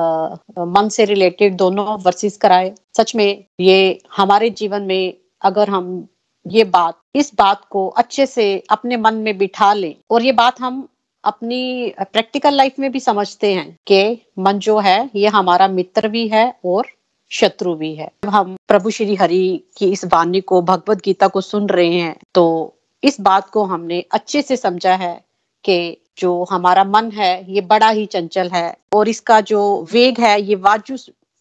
[0.58, 6.08] मन से रिलेटेड दोनों वर्सेस कराए। सच में ये हमारे जीवन में अगर हम
[6.46, 10.60] ये बात इस बात को अच्छे से अपने मन में बिठा लें और ये बात
[10.60, 10.86] हम
[11.24, 14.00] अपनी प्रैक्टिकल लाइफ में भी समझते हैं कि
[14.38, 16.86] मन जो है ये हमारा मित्र भी है और
[17.32, 21.40] शत्रु भी है। जब हम प्रभु श्री हरि की इस वाणी को, भगवत गीता को
[21.40, 25.14] सुन रहे हैं तो इस बात को हमने अच्छे से समझा है
[25.64, 29.60] कि जो हमारा मन है, ये बड़ा ही चंचल है और इसका जो
[29.92, 30.96] वेग है, ये वायु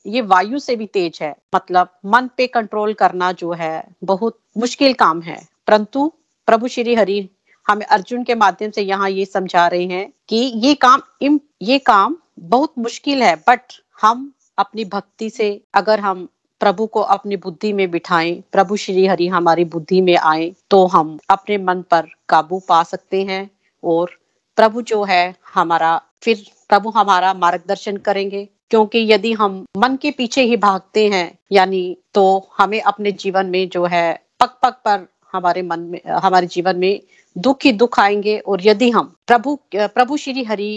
[0.05, 4.93] ये वायु से भी तेज है। मतलब मन पे कंट्रोल करना जो है, बहुत मुश्किल
[4.93, 6.11] काम है। परंतु
[6.47, 7.27] प्रभु श्री हरि
[7.65, 11.77] हमें अर्जुन के माध्यम से यहाँ ये समझा रहे हैं कि ये काम इम ये
[11.79, 16.27] काम बहुत मुश्किल है बट हम अपनी भक्ति से अगर हम
[16.61, 21.17] प्रभु को अपनी बुद्धि में बिठाएँ, प्रभु श्री हरि हमारी बुद्धि में आए तो हम
[21.29, 23.49] अपने मन पर काबू पा सकते हैं
[23.83, 24.11] और
[24.57, 30.41] प्रभु जो है हमारा, फिर प्रभु हमारा मार्गदर्शन करेंगे। क्योंकि यदि हम मन के पीछे
[30.41, 32.23] ही भागते हैं, यानी तो
[32.57, 34.05] हमें अपने जीवन में जो है
[34.39, 37.01] पग पग पर हमारे मन में, हमारे जीवन में
[37.35, 40.71] दुख ही दुख आएँगे। और यदि हम प्रभु प्रभु श्री हरि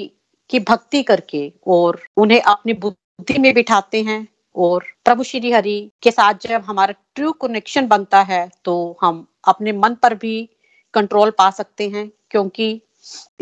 [0.51, 6.11] की भक्ति करके और उन्हें अपनी बुद्धि में बिठाते हैं और प्रभु श्री हरि के
[6.11, 10.49] साथ जब हमारा ट्रू कनेक्शन बनता है तो हम अपने मन पर भी
[10.95, 12.81] कंट्रोल पा सकते हैं, क्योंकि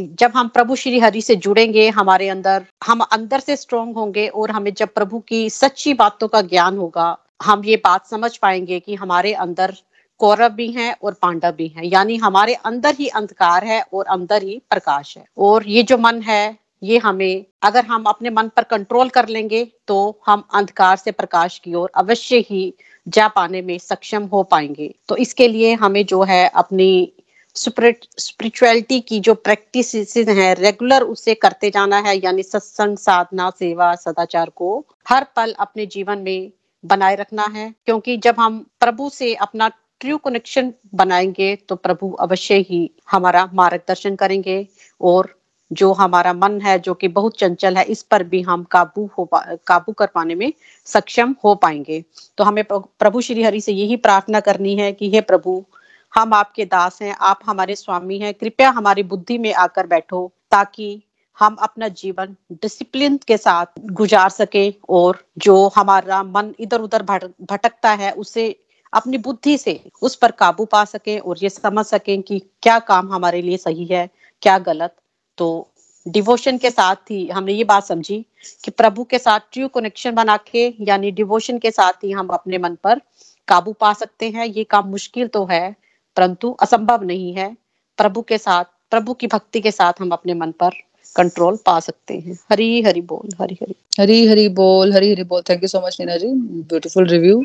[0.01, 4.51] जब हम प्रभु श्री हरि से जुड़ेंगे, हमारे अंदर, हम अंदर से स्ट्रोंग होंगे और
[4.51, 8.95] हमें जब प्रभु की सच्ची बातों का ज्ञान होगा, हम ये बात समझ पाएँगे कि
[8.95, 9.75] हमारे अंदर
[10.21, 14.43] कौरव भी हैं और पांडव भी हैं। यानी हमारे अंदर ही अंधकार है और अंदर
[14.43, 18.63] ही प्रकाश है। और ये जो मन है ये हमें, अगर हम अपने मन पर
[18.63, 22.73] कंट्रोल कर लेंगे तो हम अंधकार से प्रकाश की ओर अवश्य ही
[23.07, 27.13] जा पाने में सक्षम हो पाएँगे। तो इसके लिए हमें जो है अपनी
[27.57, 34.51] स्पिरिचुअलिटी की जो प्रैक्टिस है रेगुलर उसे करते जाना है, यानी सत्संग, साधना, सेवा, सदाचार
[34.51, 36.53] को हर पल अपने जीवन में
[36.85, 39.69] बनाए रखना है। क्योंकि जब हम प्रभु से अपना
[40.01, 44.67] ट्रू कनेक्शन बनाएँगे तो प्रभु अवश्य ही हमारा मार्गदर्शन करेंगे
[45.01, 45.35] और
[45.73, 49.29] जो हमारा मन है, जो कि बहुत चंचल है, इस पर भी हम काबू हो
[49.35, 50.53] काबू कर पाने में
[50.87, 52.05] सक्षम हो पाएँगे।
[52.39, 55.65] तो हमें प्रभु श्री हरि से यही प्रार्थना करनी है कि हे प्रभु,
[56.13, 61.03] हम आपके दास हैं, आप हमारे स्वामी हैं, कृपया हमारी बुद्धि में आकर बैठो ताकि
[61.39, 67.91] हम अपना जीवन डिसिप्लिन के साथ गुजार सके और जो हमारा मन इधर उधर भटकता
[67.91, 68.45] है, उसे
[68.93, 73.13] अपनी बुद्धि से उस पर काबू पा सके और ये समझ सकें कि क्या काम
[73.13, 74.09] हमारे लिए सही है,
[74.43, 74.95] क्या गलत।
[75.39, 75.69] तो
[76.09, 78.27] डिवोशन के साथ ही हमने ये बात समझी
[78.65, 82.59] कि प्रभु के साथ ट्रू कनेक्शन बना के, यानी डिवोशन के साथ ही हम अपने
[82.59, 83.01] मन पर
[83.49, 85.77] काबू पा सकते हैं। ये काम मुश्किल तो है,
[86.17, 87.57] परंतु असंभव नहीं है।
[87.99, 90.71] प्रभु के साथ, प्रभु की भक्ति के साथ हम अपने मन पर
[91.17, 95.43] कंट्रोल पा सकते हैं। हरी हरी बोल, हरी हरी। हरी हरी बोल, हरी हरी बोल।
[95.51, 96.27] Thank you so much Neena ji.
[96.63, 97.45] Beautiful review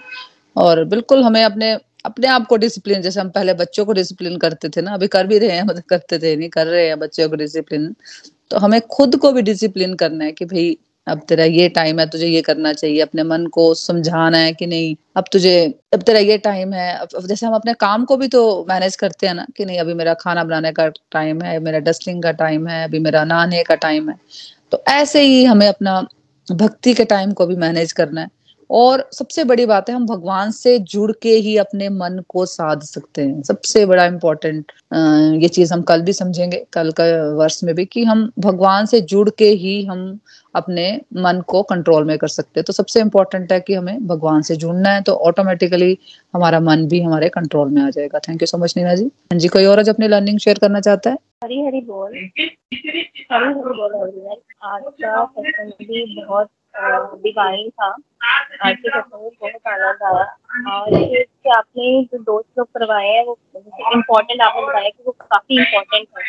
[0.57, 1.75] और बिल्कुल हमें अपने
[2.07, 5.27] अपने आप को डिसिप्लिन जैसे हम पहले बच्चों को डिसिप्लिन करते थे ना, अभी कर
[5.27, 7.93] भी रहे हैं मतलब करते थे, नहीं कर रहे हैं बच्चों को डिसिप्लिन
[8.51, 12.05] तो हमें खुद को भी डिसिप्लिन करना है कि भाई, अब तेरा ये टाइम है,
[12.09, 15.53] तुझे ये करना चाहिए, अपने मन को समझाना है कि नहीं, अब तुझे,
[15.93, 19.27] अब तेरा ये टाइम है, अब जैसे हम अपने काम को भी तो मैनेज करते
[19.27, 22.67] हैं ना, कि नहीं, अभी मेरा खाना बनाने का टाइम है, मेरा डस्टिंग का टाइम
[22.67, 24.17] है, अभी मेरा नहाने का टाइम है
[24.71, 26.01] तो ऐसे ही हमें अपना
[26.47, 28.29] भक्ति के टाइम को भी मैनेज करना है।
[28.69, 32.81] और सबसे बड़ी बात है, हम भगवान से जुड़ के ही अपने मन को साध
[32.83, 34.71] सकते हैं। सबसे बड़ा इम्पोर्टेंट
[35.41, 39.01] ये चीज़ हम कल भी समझेंगे, कल का वर्ष में भी कि हम भगवान से
[39.03, 40.19] जुड़ के ही हम
[40.55, 44.41] अपने मन को कंट्रोल में कर सकते हैं। तो सबसे इम्पोर्टेंट है कि हमें भगवान
[44.41, 45.97] से जुड़ना है तो ऑटोमेटिकली
[46.33, 49.05] हमारा मन भी हमारे कंट्रोल में आ जाएगा। Thank you so much Neena ji.
[49.05, 51.17] हाँ जी, कोई और आज अपनी लर्निंग शेयर करना चाहता है?
[51.43, 52.49] हरी हरी बोल। हरी
[53.31, 53.95] हरी बोल,
[54.63, 56.49] आज का बहुत
[56.79, 57.95] डिवाइन था।
[58.65, 61.23] आज के में बहुत आनंद आया और ये
[61.55, 63.39] आपने जो दोस्त लोग करवाए हैं, वो
[63.93, 66.23] इम्पोर्टेंट आपने बताया कि वो काफ़ी इम्पोर्टेंट है।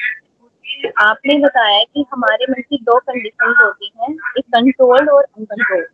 [0.98, 5.86] आपने बताया कि हमारे मन की दो कंडीशन होती हैं, एक कंट्रोल्ड और अनकंट्रोल्ड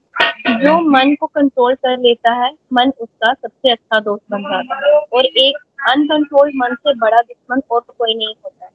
[0.65, 4.93] जो मन को कंट्रोल कर लेता है, मन उसका सबसे अच्छा दोस्त बन जाता है।
[4.99, 5.57] और एक
[5.91, 8.71] अनकंट्रोल्ड मन से बड़ा दुश्मन और कोई नहीं होता है।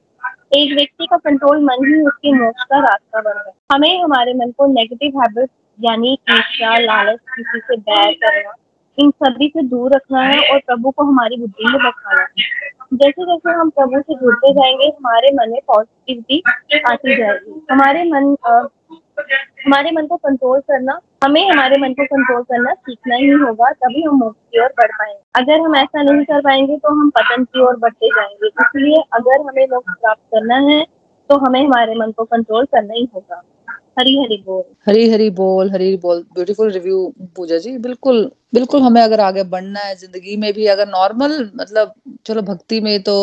[0.56, 4.50] एक व्यक्ति का कंट्रोल मन ही उसके मोक्ष का रास्ता बन गया। हमें हमारे मन
[4.50, 8.52] को नेगेटिव हैबिट यानी ईर्ष्या, लालच, किसी से बैर करना,
[8.98, 12.28] इन सभी से दूर रखना है और प्रभु को हमारी बुद्धि में बसाना है।
[12.94, 16.42] जैसे जैसे हम प्रभु से जुड़ते जाएँगे, हमारे मन में पॉजिटिविटी
[16.88, 18.36] आती जाएगी। हमारे मन
[19.66, 24.02] हमारे मन को कंट्रोल करना, हमें हमारे मन को कंट्रोल करना सीखना ही होगा, तभी
[24.02, 27.44] हम मोक्ष की ओर बढ़ पाएँगे। अगर हम ऐसा नहीं कर पाएँगे तो हम पतन
[27.44, 30.84] की ओर बढ़ते जाएँगे। इसलिए अगर हमें मोक्ष प्राप्त करना है
[31.30, 33.42] तो हमें हमारे मन को कंट्रोल करना ही होगा।
[34.00, 36.98] हरी हरी बोल। हरी हरी बोल हरी बोल ब्यूटीफुल रिव्यू
[37.36, 41.92] पूजा जी। बिल्कुल बिल्कुल हमें अगर आगे बढ़ना है ज़िंदगी में भी, अगर नॉर्मल मतलब
[42.26, 43.14] चलो भक्ति में तो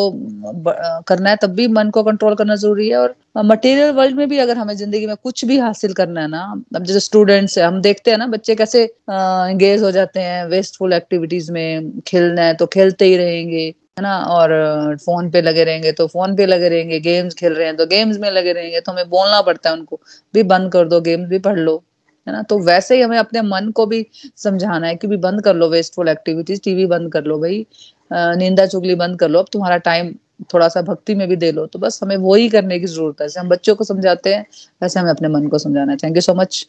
[1.07, 4.37] करना है, तब भी मन को कंट्रोल करना ज़रूरी है। और मटेरियल वर्ल्ड में भी
[4.39, 6.41] अगर हमें ज़िंदगी में कुछ भी हासिल करना है ना,
[6.75, 10.93] अब जैसे स्टूडेंट्स है, हम देखते हैं ना, बच्चे कैसे एंगेज हो जाते हैं वेस्टफुल
[10.93, 14.17] एक्टिविटीज़ में खेलना है तो खेलते ही रहेंगे। है ना?
[14.19, 17.85] और फ़ोन पे लगे रहेंगे तो फ़ोन पे लगे रहेंगे गेम्स खेल रहे हैं तो
[17.87, 19.99] गेम्स में लगे रहेंगे तो हमें बोलना पड़ता है उनको,
[20.33, 21.83] भी बंद कर दो गेम्स भी पढ़ लो।
[22.27, 22.41] है ना?
[22.43, 24.05] तो वैसे ही हमें अपने मन को भी
[24.37, 27.65] समझाना है कि भी बंद कर लो वेस्टफुल एक्टिविटीज़ टीवी बंद कर लो भाई।
[28.11, 30.13] निंदा चुगली बंद कर लो, अब तुम्हारा टाइम
[30.53, 33.21] थोड़ा सा भक्ति में भी दे लो। तो बस हमें वो ही करने की ज़रूरत
[33.21, 34.45] है। हम बच्चों को समझाते हैं,
[34.81, 36.61] वैसे हमें अपने मन को समझाना है। Thank you so much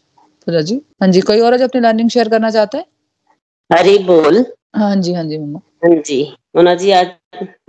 [0.46, 0.80] Pooja ji.
[1.02, 2.84] हाँ जी, कोई और आज अपनी लर्निंग शेयर करना चाहते हैं?
[3.70, 6.22] हरी बोल। हाँ जी हाँ जी, मम्मा। हाँ जी।
[6.56, 7.06] मोना जी, आज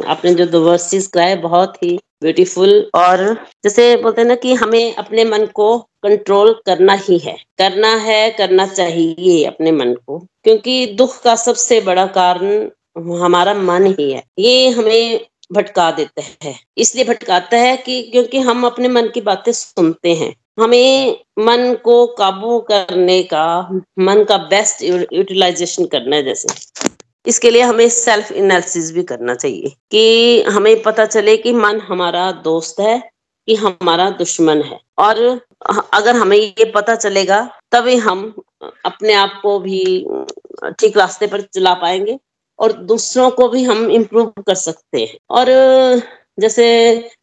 [0.08, 3.24] आपने जो दो वर्सेस गाए बहुत ही ब्यूटीफुल और
[3.64, 8.30] जैसे बोलते हैं ना कि हमें अपने मन को कंट्रोल करना ही है। करना है,
[8.32, 12.70] करना चाहिए अपने मन को, क्योंकि दुख का सबसे बड़ा कारण
[13.22, 15.20] हमारा मन ही है। ये हमें
[15.54, 20.34] भटका देता है। इसलिए भटकाता है कि क्योंकि हम अपने मन की बातें सुनते हैं।
[20.60, 23.70] हमें मन को काबू करने का,
[24.00, 26.48] मन का बेस्ट यूटिलाइजेशन करना है जैसे।
[27.26, 32.32] इसके लिए हमें सेल्फ एनालिसिस भी करना चाहिए कि हमें पता चले कि मन हमारा
[32.44, 33.00] दोस्त है,
[33.48, 35.20] कि हमारा दुश्मन है। और
[35.94, 37.42] अगर हमें ये पता चलेगा,
[37.72, 38.34] तभी हम
[38.86, 40.06] अपने आप को भी
[40.80, 42.18] ठीक रास्ते पर चला पाएँगे
[42.60, 45.50] और दूसरों को भी हम इम्प्रूव कर सकते हैं। और
[46.40, 46.66] जैसे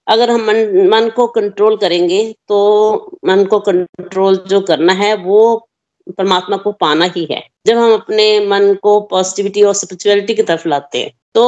[0.09, 2.59] अगर हम मन मन को कंट्रोल करेंगे तो
[3.25, 5.69] मन को कंट्रोल जो करना है, वो
[6.19, 10.69] परमात्मा को पाना ही है। जब हम अपने मन को पॉजिटिविटी और स्पिरिचुअलिटी की तरफ़
[10.69, 11.43] लाते हैं तो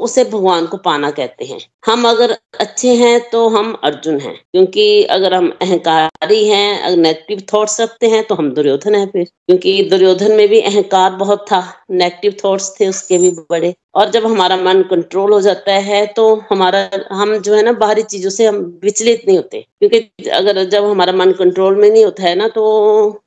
[0.00, 5.02] उसे भगवान को पाना कहते हैं। हम अगर अच्छे हैं तो हम अर्जुन हैं, क्योंकि
[5.10, 9.82] अगर हम अहंकारी हैं, अगर नेगेटिव थॉट्स रखते हैं तो हम दुर्योधन हैं फिर, क्योंकि
[9.90, 14.56] दुर्योधन में भी अहंकार बहुत था नेगेटिव थॉट्स थे उसके भी बड़े। और जब हमारा
[14.56, 18.56] मन कंट्रोल हो जाता है तो हमारा, हम जो है ना बाहरी चीज़ों से हम
[18.84, 22.62] विचलित नहीं होते, क्योंकि अगर जब हमारा मन कंट्रोल में नहीं होता है ना तो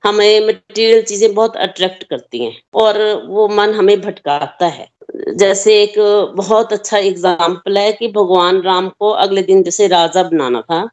[0.06, 5.94] हमें मटेरियल चीज़ें बहुत अट्रैक्ट करती हैं, और वो मन हमें भटकाता है। जैसे एक
[6.36, 10.88] बहुत अच्छा एग्ज़ाम्पल है कि भगवान राम को अगले दिन जैसे राजा बनाना था,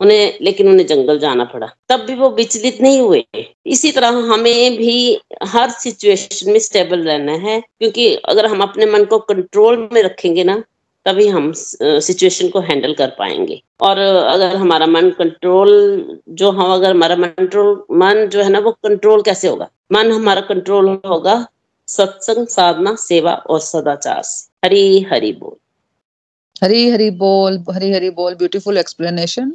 [0.00, 3.24] उन्हें, लेकिन उन्हें जंगल जाना पड़ा। तब भी वो विचलित नहीं हुए।
[3.66, 9.04] इसी तरह हमें भी हर सिचुएशन में स्टेबल रहना है, क्योंकि अगर हम अपने मन
[9.04, 10.62] को कंट्रोल में रखेंगे ना,
[11.06, 15.70] तभी हम सिचुएशन को हैंडल कर पाएँगे। और अगर हमारा मन कंट्रोल
[16.30, 19.68] जो हम, अगर हमारा मन कंट्रोल मन जो है ना, वो कंट्रोल कैसे होगा?
[19.92, 21.46] मन हमारा कंट्रोल होगा
[21.88, 25.56] सत्संग साधना, सेवा और सदाचार से। हरी हरी बोल।
[26.62, 29.50] हरी हरी बोल हरी हरी बोल ब्यूटीफुल एक्सप्लेनेशन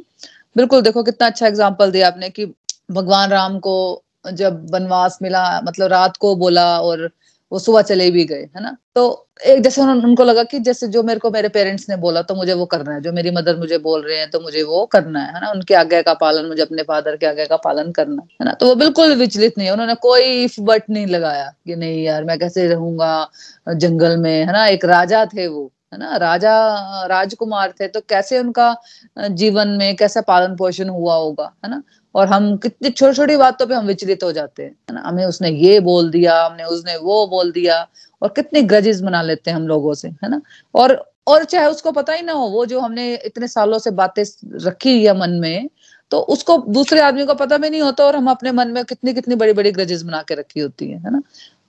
[0.56, 2.46] बिल्कुल, देखो कितना अच्छा एग्ज़ाम्पल दिया आपने कि
[2.90, 4.02] भगवान राम को
[4.32, 7.10] जब वनवास मिला मतलब रात को बोला और
[7.52, 8.76] वो सुबह चले भी गए, है ना?
[8.94, 12.34] तो एक जैसे उनको लगा कि जैसे जो मेरे को मेरे पेरेंट्स ने बोला तो
[12.34, 15.20] मुझे वो करना है, जो मेरी मदर मुझे बोल रहे हैं तो मुझे वो करना
[15.24, 15.50] है ना?
[15.50, 18.52] उनके आज्ञा का पालन, मुझे अपने फादर के आज्ञा का पालन करना है ना?
[18.52, 22.38] तो वो बिल्कुल विचलित नहीं है उन्होंने कोई बट नहीं लगाया कि नहीं यार, मैं
[22.38, 23.28] कैसे रहूँगा
[23.68, 24.66] जंगल में, है ना?
[24.68, 26.16] एक राजा थे वो, है ना?
[26.18, 28.74] राजा, राजकुमार थे तो कैसे उनका
[29.20, 31.82] जीवन में कैसा पालन पोषण हुआ होगा, है ना?
[32.14, 35.78] और हम कितनी छोटी छोटी बातों पे हम विचलित हो जाते हैं। हमें उसने ये
[35.80, 37.86] बोल दिया, हमने उसने वो बोल दिया
[38.22, 40.40] और कितनी ग्रजेस बना लेते हैं हम लोगों से, है ना?
[40.74, 44.22] और और चाहे उसको पता ही ना हो, वो जो हमने इतने सालों से बातें
[44.66, 45.68] रखी है मन में
[46.10, 49.12] तो उसको, दूसरे आदमी को पता भी नहीं होता और हम अपने मन में कितनी
[49.14, 51.20] कितनी बड़ी बड़ी ग्रजेस बना के रखी होती है ना?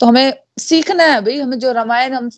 [0.01, 2.29] तो हमें सीखना है भाई हमें जो रामायण हम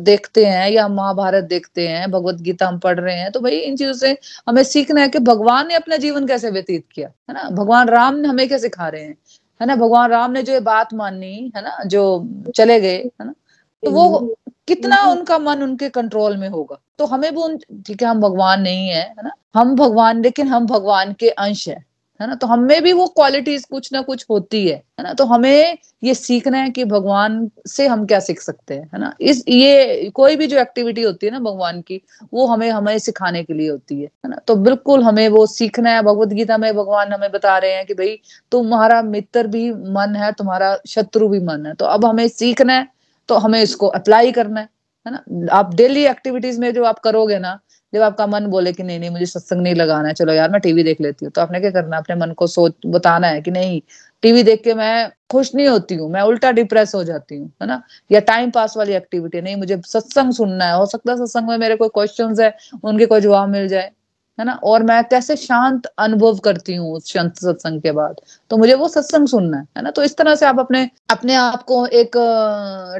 [0.00, 3.76] देखते हैं या महाभारत देखते हैं भगवत गीता हम पढ़ रहे हैं तो भाई इन
[3.76, 4.16] चीज़ों से
[4.48, 7.48] हमें सीखना है कि भगवान ने अपना जीवन कैसे व्यतीत किया है ना?
[7.50, 9.16] भगवान राम ने हमें क्या सिखा रहे हैं
[9.60, 9.76] है ना?
[9.76, 11.82] भगवान राम ने जो ये बात मानी है ना?
[11.86, 13.34] जो चले गए है ना?
[13.82, 14.36] तो वो
[14.68, 18.62] कितना उनका मन उनके कंट्रोल में होगा। तो हमें भी उन ठीक है हम भगवान
[18.62, 19.30] नहीं है है ना?
[19.56, 21.84] हम भगवान लेकिन हम भगवान के अंश है।
[22.20, 22.34] है ना?
[22.34, 25.12] तो हमें भी वो क्वालिटीज कुछ ना कुछ होती है है ना?
[25.14, 29.12] तो हमें ये सीखना है कि भगवान से हम क्या सीख सकते हैं, है ना?
[29.20, 32.00] इस, ये कोई भी जो एक्टिविटी होती है ना भगवान की,
[32.34, 34.36] वो हमें हमें सिखाने के लिए होती है है ना?
[34.48, 37.94] तो बिल्कुल हमें वो सीखना है, भगवत गीता में भगवान हमें बता रहे हैं कि
[37.94, 38.18] भाई,
[38.52, 42.88] तुम्हारा मित्र भी मन है, तुम्हारा शत्रु भी मन है तो अब हमें सीखना है
[43.28, 44.68] तो हमें इसको अप्लाई करना है
[45.06, 45.22] है ना?
[45.52, 47.58] आप डेली एक्टिविटीज़ में जो आप करोगे ना
[47.96, 50.60] जब आपका मन बोले कि नहीं नहीं, मुझे सत्संग नहीं लगाना है, चलो यार मैं
[50.60, 53.50] टीवी देख लेती हूँ। तो आपने क्या करना अपने मन को सोच, बताना है कि
[53.50, 53.80] नहीं,
[54.22, 57.68] टीवी देख के मैं खुश नहीं होती हूँ, मैं उल्टा डिप्रेस हो जाती हूँ, है
[57.68, 57.82] ना?
[58.12, 61.58] या टाइम पास वाली एक्टिविटी, नहीं, मुझे सत्संग सुनना है, हो सकता है सत्संग में
[61.58, 63.90] मेरे कोई क्वेश्चन है, उनके कोई जवाब मिल जाए।
[64.38, 64.52] है ना?
[64.64, 68.16] और मैं कैसे शांत अनुभव करती हूँ शांत सत्संग के बाद।
[68.50, 69.90] तो मुझे वो सत्संग सुनना है है ना?
[69.90, 72.16] तो इस तरह से आप अपने अपने आप को एक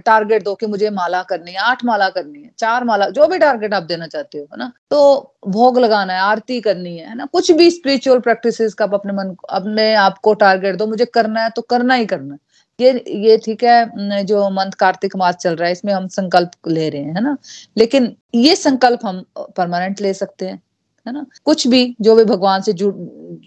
[0.07, 3.39] टारगेट दो कि मुझे माला करनी है, आठ माला करनी है, चार माला, जो भी
[3.39, 4.73] टारगेट आप देना चाहते हो, है ना?
[4.91, 7.25] तो भोग लगाना है, आरती करनी है ना?
[7.27, 11.43] कुछ भी स्पिरिचुअल प्रैक्टिस का आप अपने मन, अपने आप को टारगेट दो, मुझे करना
[11.43, 12.41] है तो करना ही करना है।
[12.79, 16.89] ये ये ठीक है जो मंथ कार्तिक मास चल रहा है, इसमें हम संकल्प ले
[16.91, 17.37] रहे हैं, है ना?
[17.79, 19.25] लेकिन ये संकल्प हम
[19.57, 20.61] परमानेंट ले सकते हैं।
[21.07, 21.25] है ना?
[21.45, 22.95] कुछ भी जो भी भगवान से जुड़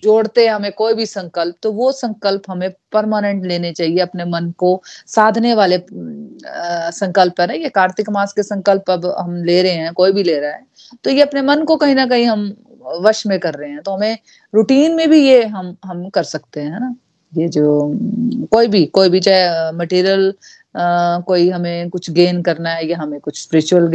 [0.04, 4.52] जोड़ते हैं हमें कोई भी संकल्प तो वो संकल्प हमें परमानेंट लेने चाहिए अपने मन
[4.58, 7.54] को साधने वाले आ, संकल्प है ना?
[7.54, 10.66] ये कार्तिक मास के संकल्प अब हम ले रहे हैं कोई भी ले रहा है
[11.04, 12.54] तो ये अपने मन को कहीं ना कहीं हम
[13.02, 14.18] वश में कर रहे हैं तो हमें
[14.56, 16.96] रूटीन में भी ये हम हम कर सकते हैं ना?
[17.38, 17.64] ये जो
[18.52, 20.34] कोई भी कोई भी चाहे मटेरियल
[20.76, 23.88] कोई हमें कुछ गेन करना है या हमें कुछ स्पिरिचुअल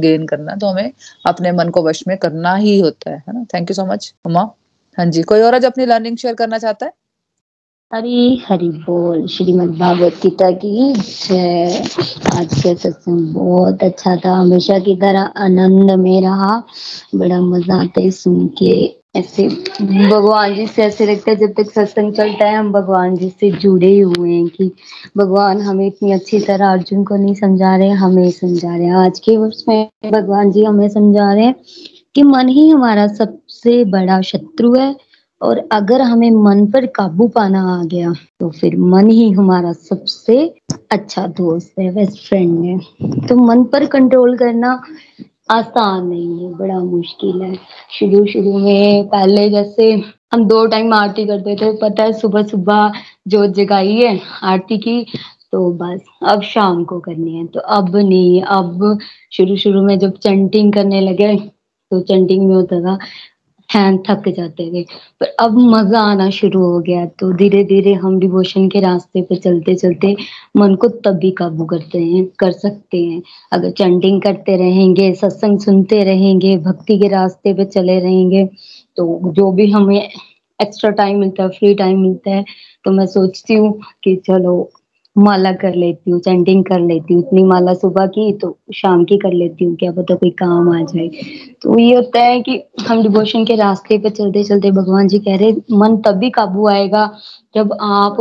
[0.00, 0.92] गेन करना है तो हमें
[1.26, 3.44] अपने मन को वश में करना ही होता है ना?
[3.54, 4.48] Thank you so much Uma
[4.98, 6.92] हाँ जी, कोई और आज अपनी लर्निंग शेयर करना चाहता है?
[7.92, 11.82] हरी हरी बोल, श्रीमद भागवत गीता की जय।
[12.36, 16.56] आज का सत्संग बहुत अच्छा था, हमेशा की तरह आनंद में रहा,
[17.14, 21.70] बड़ा मज़ा आता है सुन के। ऐसे भगवान जी से ऐसे लगता है, जब तक
[21.70, 24.70] सत्संग चलता है, हम भगवान जी से जुड़े हुए हैं कि
[25.16, 29.36] भगवान हमें इतनी अच्छी तरह अर्जुन को नहीं समझा रहे, हमें समझा रहे आज के
[29.36, 31.54] वर्ष में भगवान जी हमें समझा रहे हैं
[32.14, 34.94] कि मन ही हमारा सबसे बड़ा शत्रु है
[35.40, 40.36] और अगर हमें मन पर काबू पाना आ गया तो फिर मन ही हमारा सबसे
[40.92, 42.78] अच्छा दोस्त है बेस्ट फ्रेंड है।
[43.28, 44.80] तो मन पर कंट्रोल करना
[45.50, 47.54] आसान नहीं है, बड़ा मुश्किल है।
[47.90, 49.92] शुरू शुरू में पहले जैसे
[50.32, 52.92] हम दो टाइम आरती करते थे, पता है सुबह सुबह
[53.28, 55.04] जोत जगाई है आरती की
[55.52, 58.98] तो बस अब शाम को करनी है। तो अब नहीं, अब
[59.32, 62.98] शुरू शुरू में जब चंटिंग करने लगे तो चंटिंग में होता था
[63.70, 64.82] हैंड थक जाते थे।
[65.20, 69.36] पर अब मज़ा आना शुरू हो गया तो धीरे धीरे हम डिवोशन के रास्ते पे
[69.36, 70.14] चलते चलते
[70.56, 75.58] मन को तब भी काबू करते हैं, कर सकते हैं। अगर चैंटिंग करते रहेंगे, सत्संग
[75.60, 78.44] सुनते रहेंगे, भक्ति के रास्ते पे चले रहेंगे
[78.96, 80.00] तो जो भी हमें
[80.58, 82.44] एक्स्ट्रा टाइम मिलता है फ्री टाइम मिलता है
[82.84, 83.72] तो मैं सोचती हूँ
[84.04, 84.70] कि चलो
[85.16, 89.16] माला कर लेती हूँ चैंटिंग कर लेती हूँ, इतनी माला सुबह की तो शाम की
[89.18, 91.08] कर लेती हूँ क्या पता कोई काम आ जाए।
[91.62, 95.36] तो ये होता है कि हम डिवोशन के रास्ते पर चलते चलते भगवान जी कह
[95.36, 97.10] रहे मन तभी काबू आएगा
[97.54, 98.16] जब आप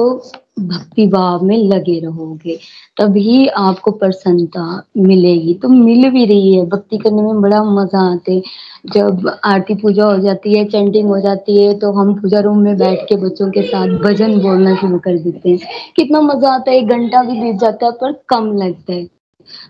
[0.59, 2.57] भक्ति भाव में लगे रहोगे,
[2.97, 4.63] तभी आपको प्रसन्नता
[4.97, 8.41] मिलेगी। तो मिल भी रही है, भक्ति करने में बड़ा मज़ा आते
[8.87, 12.77] जब आरती पूजा हो जाती है चैंटिंग हो जाती है तो हम पूजा रूम में
[12.77, 16.77] बैठ के बच्चों के साथ भजन बोलना शुरू कर देते हैं। कितना मज़ा आता है,
[16.77, 19.07] एक घंटा भी बीत जाता है, पर कम लगता है।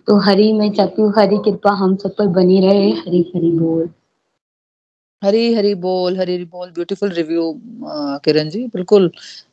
[0.08, 3.90] तो हरी में चाहती हूँ, हरी कृपा हम सब पर बनी रहे, हरी हरी बोल।
[5.22, 7.52] हरी हरी बोल, हरी हरी बोल ब्यूटीफुल रिव्यू
[8.26, 9.08] किरण जी, बिल्कुल।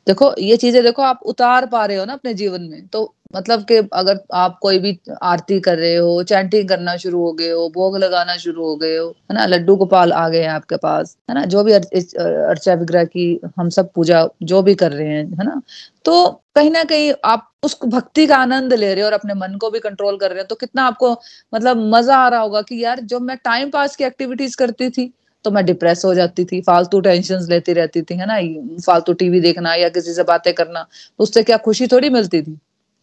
[0.07, 3.63] देखो, ये चीज़ें देखो, आप उतार पा रहे हो ना अपने जीवन में। तो मतलब
[3.67, 7.67] कि अगर आप कोई भी आरती कर रहे हो चैंटिंग करना शुरू हो गए हो,
[7.69, 11.15] भोग लगाना शुरू हो गए हो, है ना, लड्डू गोपाल आ गए हैं आपके पास,
[11.29, 15.25] है ना, जो भी अर्चा विग्रह की हम सब पूजा जो भी कर रहे हैं,
[15.31, 15.61] है ना
[16.05, 19.57] तो कहीं ना कहीं आप उस भक्ति का आनंद ले रहे हो और अपने मन
[19.61, 21.11] को भी कंट्रोल कर रहे हो तो कितना आपको
[21.53, 25.11] मतलब मज़ा आ रहा होगा कि यार जो मैं टाइम पास की एक्टिविटीज़ करती थी
[25.47, 28.37] तो मैं डिप्रेस हो जाती थी, फालतू टेंशन लेती रहती थी, है ना?
[28.85, 32.51] फालतू टीवी देखना या किसी से बातें करना तो उससे क्या खुशी थोड़ी मिलती थी,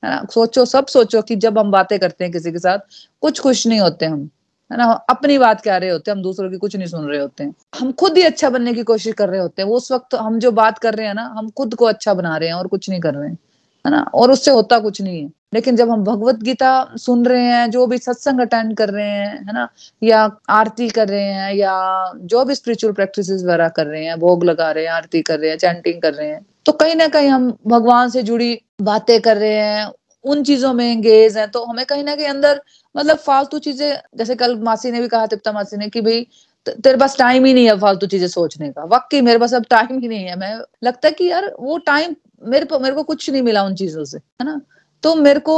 [0.03, 0.25] है ना?
[0.33, 2.79] सोचो, सब सोचो कि जब हम बातें करते हैं किसी के साथ,
[3.23, 4.29] कुछ खुश नहीं होते हम,
[4.71, 4.91] है ना?
[5.11, 7.55] अपनी बात कह रहे होते हैं, हम दूसरों की कुछ नहीं सुन रहे होते हैं।
[7.81, 10.51] हम खुद ही अच्छा बनने की कोशिश कर रहे होते हैं उस वक्त हम जो
[10.53, 13.01] बात कर रहे हैं ना, हम खुद को अच्छा बना रहे हैं और कुछ नहीं
[13.01, 13.39] कर रहे हैं।
[13.85, 14.01] है ना?
[14.15, 17.87] और उससे होता कुछ नहीं है। लेकिन जब हम भगवत गीता सुन रहे हैं, जो
[17.87, 19.69] भी सत्संग अटेंड कर रहे हैं, है ना?
[20.03, 24.45] या आरती कर रहे हैं, या जो भी स्पिरिचुअल प्रैक्टिस वगैरह कर रहे हैं, भोग
[24.45, 27.29] लगा रहे हैं, आरती कर रहे हैं चैंटिंग कर रहे हैं तो कहीं ना कहीं
[27.29, 29.87] हम भगवान से जुड़ी बातें कर रहे हैं,
[30.25, 32.61] उन चीज़ों में एंगेज है तो हमें कहीं ना कहीं अंदर
[32.95, 36.27] मतलब फालतू चीज़ें, जैसे कल मासी ने भी कहा, तिप्ता मासी ने, कि भाई
[36.67, 39.99] तेरे पास टाइम ही नहीं है फालतू चीज़ें सोचने का। वाकई मेरे पास अब टाइम
[40.01, 40.55] ही नहीं है। मैं,
[40.85, 42.15] लगता है कि यार, वो टाइम
[42.45, 44.61] मेरे को मेरे को कुछ नहीं मिला उन चीज़ों से, है ना?
[45.03, 45.55] तो मेरे को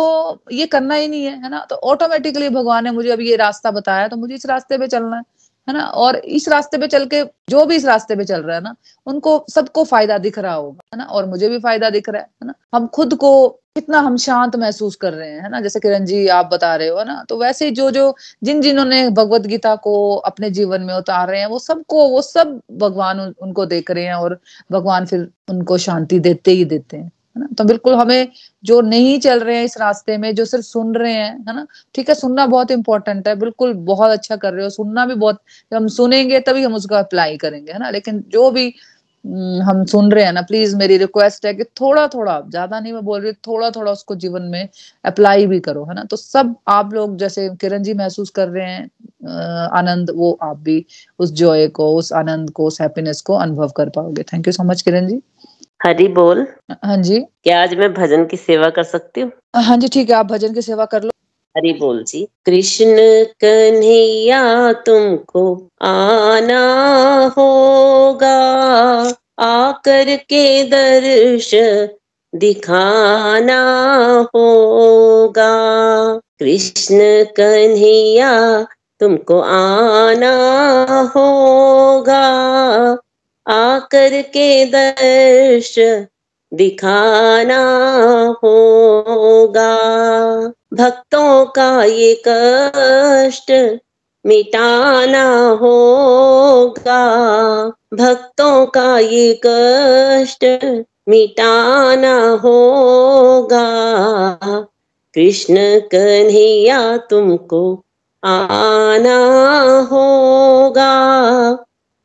[0.53, 1.66] ये करना ही नहीं है है ना?
[1.70, 5.16] तो ऑटोमेटिकली भगवान ने मुझे अभी ये रास्ता बताया तो मुझे इस रास्ते पे चलना
[5.16, 5.22] है।
[5.69, 5.85] है ना?
[5.85, 8.75] और इस रास्ते पे चल के, जो भी इस रास्ते पे चल रहा है ना,
[9.07, 11.05] उनको सबको फ़ायदा दिख रहा होगा, है ना?
[11.05, 12.55] और मुझे भी फ़ायदा दिख रहा है ना?
[12.75, 15.61] हम खुद को कितना हम शांत महसूस कर रहे हैं, है ना?
[15.61, 17.25] जैसे किरण जी आप बता रहे हो, है ना?
[17.29, 21.47] तो वैसे जो जो जिन जिन्होंने भगवत गीता को अपने जीवन में उतार रहे हैं,
[21.47, 24.41] वो सबको, वो सब भगवान उनको देख रहे हैं और
[24.73, 27.49] भगवान फिर उनको शांति देते ही देते हैं। है ना?
[27.59, 28.28] तो बिल्कुल हमें
[28.64, 31.66] जो नहीं चल रहे हैं इस रास्ते में, जो सिर्फ़ सुन रहे हैं, है ना?
[31.95, 35.41] ठीक है, सुनना बहुत इंपॉर्टेंट है, बिल्कुल बहुत अच्छा कर रहे हो, सुनना भी बहुत
[35.72, 37.91] हम सुनेंगे तभी हम उसका अप्लाई करेंगे, है ना?
[37.91, 38.72] लेकिन जो भी
[39.64, 43.03] हम सुन रहे हैं ना प्लीज़ मेरी रिक्वेस्ट है कि थोड़ा थोड़ा ज़्यादा नहीं मैं
[43.05, 44.68] बोल रही थोड़ा थोड़ा उसको जीवन में
[45.05, 46.05] अप्लाई भी करो, है ना?
[46.05, 50.84] तो सब आप लोग जैसे किरण जी महसूस कर रहे हैं आनंद, वो आप भी
[51.18, 54.64] उस जॉय को, उस आनंद को, उस हैप्पीनेस को अनुभव कर पाओगे। Thank you so
[54.64, 55.20] much Kiran ji.
[55.81, 56.47] Hari बोल।
[56.85, 59.31] हाँ जी। क्या आज मैं भजन की सेवा कर सकती हूँ?
[59.57, 61.11] हाँ जी ठीक है आप भजन की सेवा कर लो।
[61.57, 62.97] हरी बोल जी। कृष्ण
[63.41, 66.61] कन्हैया तुमको आना
[67.39, 68.37] होगा।
[69.39, 71.51] आकर के दर्श
[72.35, 73.61] दिखाना
[74.37, 75.51] होगा।
[76.41, 76.99] कृष्ण
[77.37, 78.62] कन्हैया
[79.01, 80.35] तुमको आना
[81.16, 82.22] होगा।
[83.49, 85.74] आकर के दर्श
[86.55, 87.59] दिखाना
[88.44, 89.76] होगा।
[90.74, 93.78] भक्तों का ये कष्ट
[94.26, 97.05] मिटाना होगा।
[97.94, 100.44] भक्तों का ये कष्ट
[101.09, 103.68] मिटाना होगा।
[105.14, 107.84] कृष्ण कन्हैया तुमको
[108.24, 109.18] आना
[109.92, 110.92] होगा।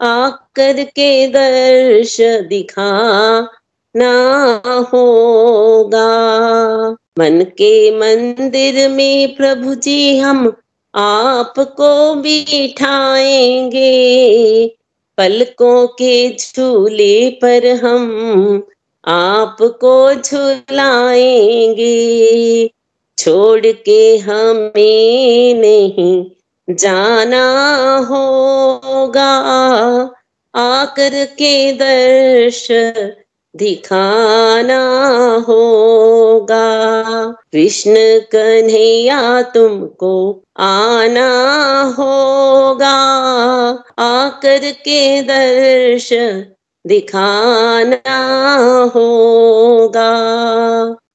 [0.02, 2.92] आकर के दर्श दिखा
[3.98, 4.14] ना
[4.94, 6.08] होगा।
[7.20, 10.54] मन के मंदिर में प्रभु जी हम
[10.96, 13.88] आपको बिठाएँगे।
[15.18, 18.64] पलकों के झूले पर हम
[19.06, 21.12] आपको झुलाएँगे।
[23.18, 26.26] छोड़ के हमें नहीं
[26.70, 27.46] जाना
[27.98, 29.32] होगा।
[30.56, 32.68] आकर के दर्श
[33.56, 34.82] दिखाना
[35.48, 37.04] होगा।
[37.52, 42.98] कृष्ण कन्हैया तुमको आना होगा।
[44.00, 46.10] आकर के दर्श
[46.88, 48.14] दिखाना
[48.96, 50.12] होगा।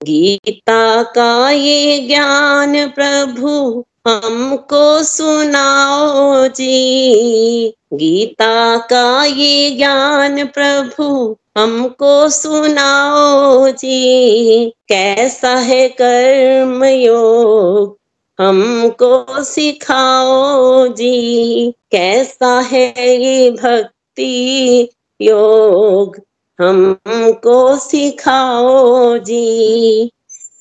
[0.03, 13.69] गीता का ये ज्ञान प्रभु हमको सुनाओ जी। गीता का ये ज्ञान प्रभु, हमको सुनाओ
[13.69, 17.97] जी। कैसा है कर्म योग
[18.39, 24.89] हमको सिखाओ जी। कैसा है ये भक्ति
[25.21, 26.17] योग,
[26.61, 30.11] हमको सिखाओ जी।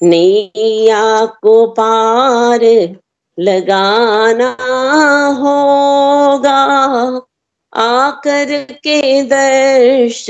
[0.04, 2.60] नैया को पार
[3.40, 4.58] लगाना
[5.40, 6.62] होगा।
[7.74, 10.26] आकर के दर्श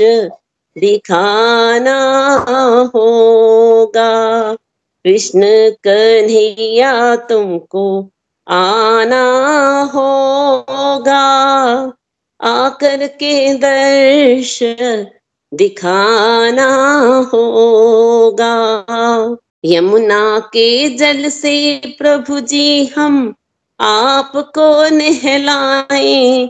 [0.78, 1.98] दिखाना
[2.94, 4.54] होगा।
[5.04, 5.40] कृष्ण
[5.70, 8.10] कन्हैया तुमको
[8.48, 9.24] आना
[9.94, 11.26] होगा।
[12.42, 14.58] आकर के दर्श
[15.54, 16.68] दिखाना
[17.34, 18.84] होगा।
[19.64, 23.34] यमुना के जल से प्रभु जी, हम
[23.80, 26.48] आपको नहलाएँगे।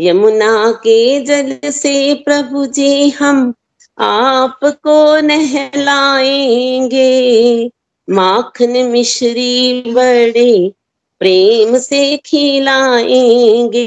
[0.00, 3.54] यमुना के जल से प्रभु जी, हम
[3.98, 7.00] आपको नहलाएँगे।
[8.10, 10.72] माखन मिश्री बड़े
[11.18, 13.86] प्रेम से खिलाएँगे।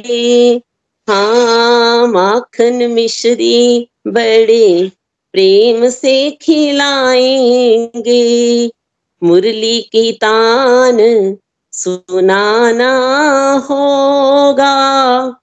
[1.09, 4.91] हाँ माखन मिश्री बड़े
[5.33, 8.71] प्रेम से खिलाएँगे।
[9.23, 11.37] मुरली की तान
[11.71, 12.87] सुनाना
[13.69, 15.35] होगा।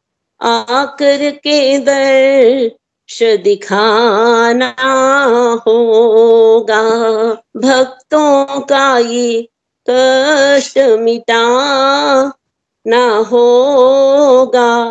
[0.42, 4.74] आकर के दर्श दिखाना
[5.66, 6.82] होगा।
[7.56, 9.48] भक्तों का ये
[9.90, 11.42] कष्ट मिटा
[12.86, 14.88] ना होगा।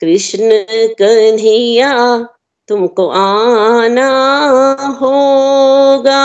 [0.00, 0.64] कृष्ण
[0.98, 2.28] कन्हैया
[2.68, 4.08] तुमको आना
[5.00, 6.24] होगा।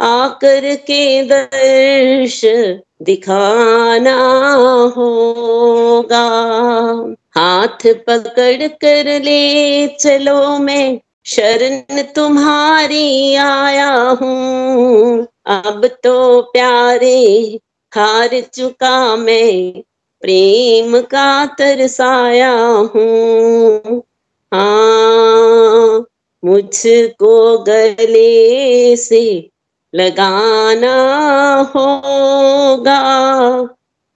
[0.00, 2.40] आकर के दर्श
[3.02, 4.16] दिखाना
[4.96, 6.24] होगा।
[7.36, 17.58] हाथ पकड़ कर ले चलो मैं, शरण तुम्हारी आया हूँ। अब तो प्यारे
[17.94, 19.82] हार चुका मैं,
[20.20, 22.52] प्रेम का तरसाया
[22.94, 24.02] हूँ।
[24.54, 26.06] हाँ
[26.44, 29.50] मुझको गले से
[29.94, 30.94] लगाना
[31.76, 32.98] होगा।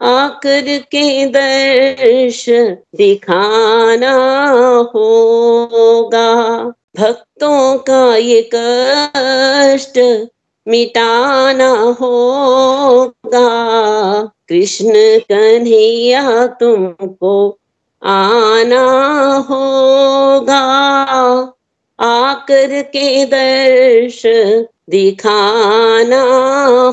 [0.01, 2.47] आकर के दर्श
[2.95, 4.14] दिखाना
[4.95, 6.61] होगा।
[6.99, 10.26] भक्तों का ये कष्ट
[10.68, 11.70] मिटाना
[12.01, 13.49] होगा।
[14.49, 17.59] कृष्ण कन्हैया तुमको
[18.03, 20.59] आना होगा।
[22.01, 24.22] आकर के दर्श
[24.90, 26.22] दिखाना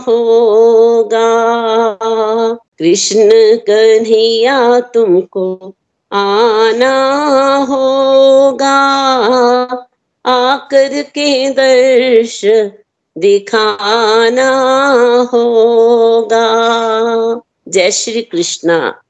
[0.07, 1.43] होगा।
[2.79, 5.73] कृष्ण कन्हैया तुमको
[6.11, 7.15] आना
[7.69, 8.77] होगा।
[10.25, 12.41] आकर के दर्श
[13.17, 14.49] दिखाना
[15.33, 16.45] होगा।
[17.67, 19.01] जय श्री कृष्णा।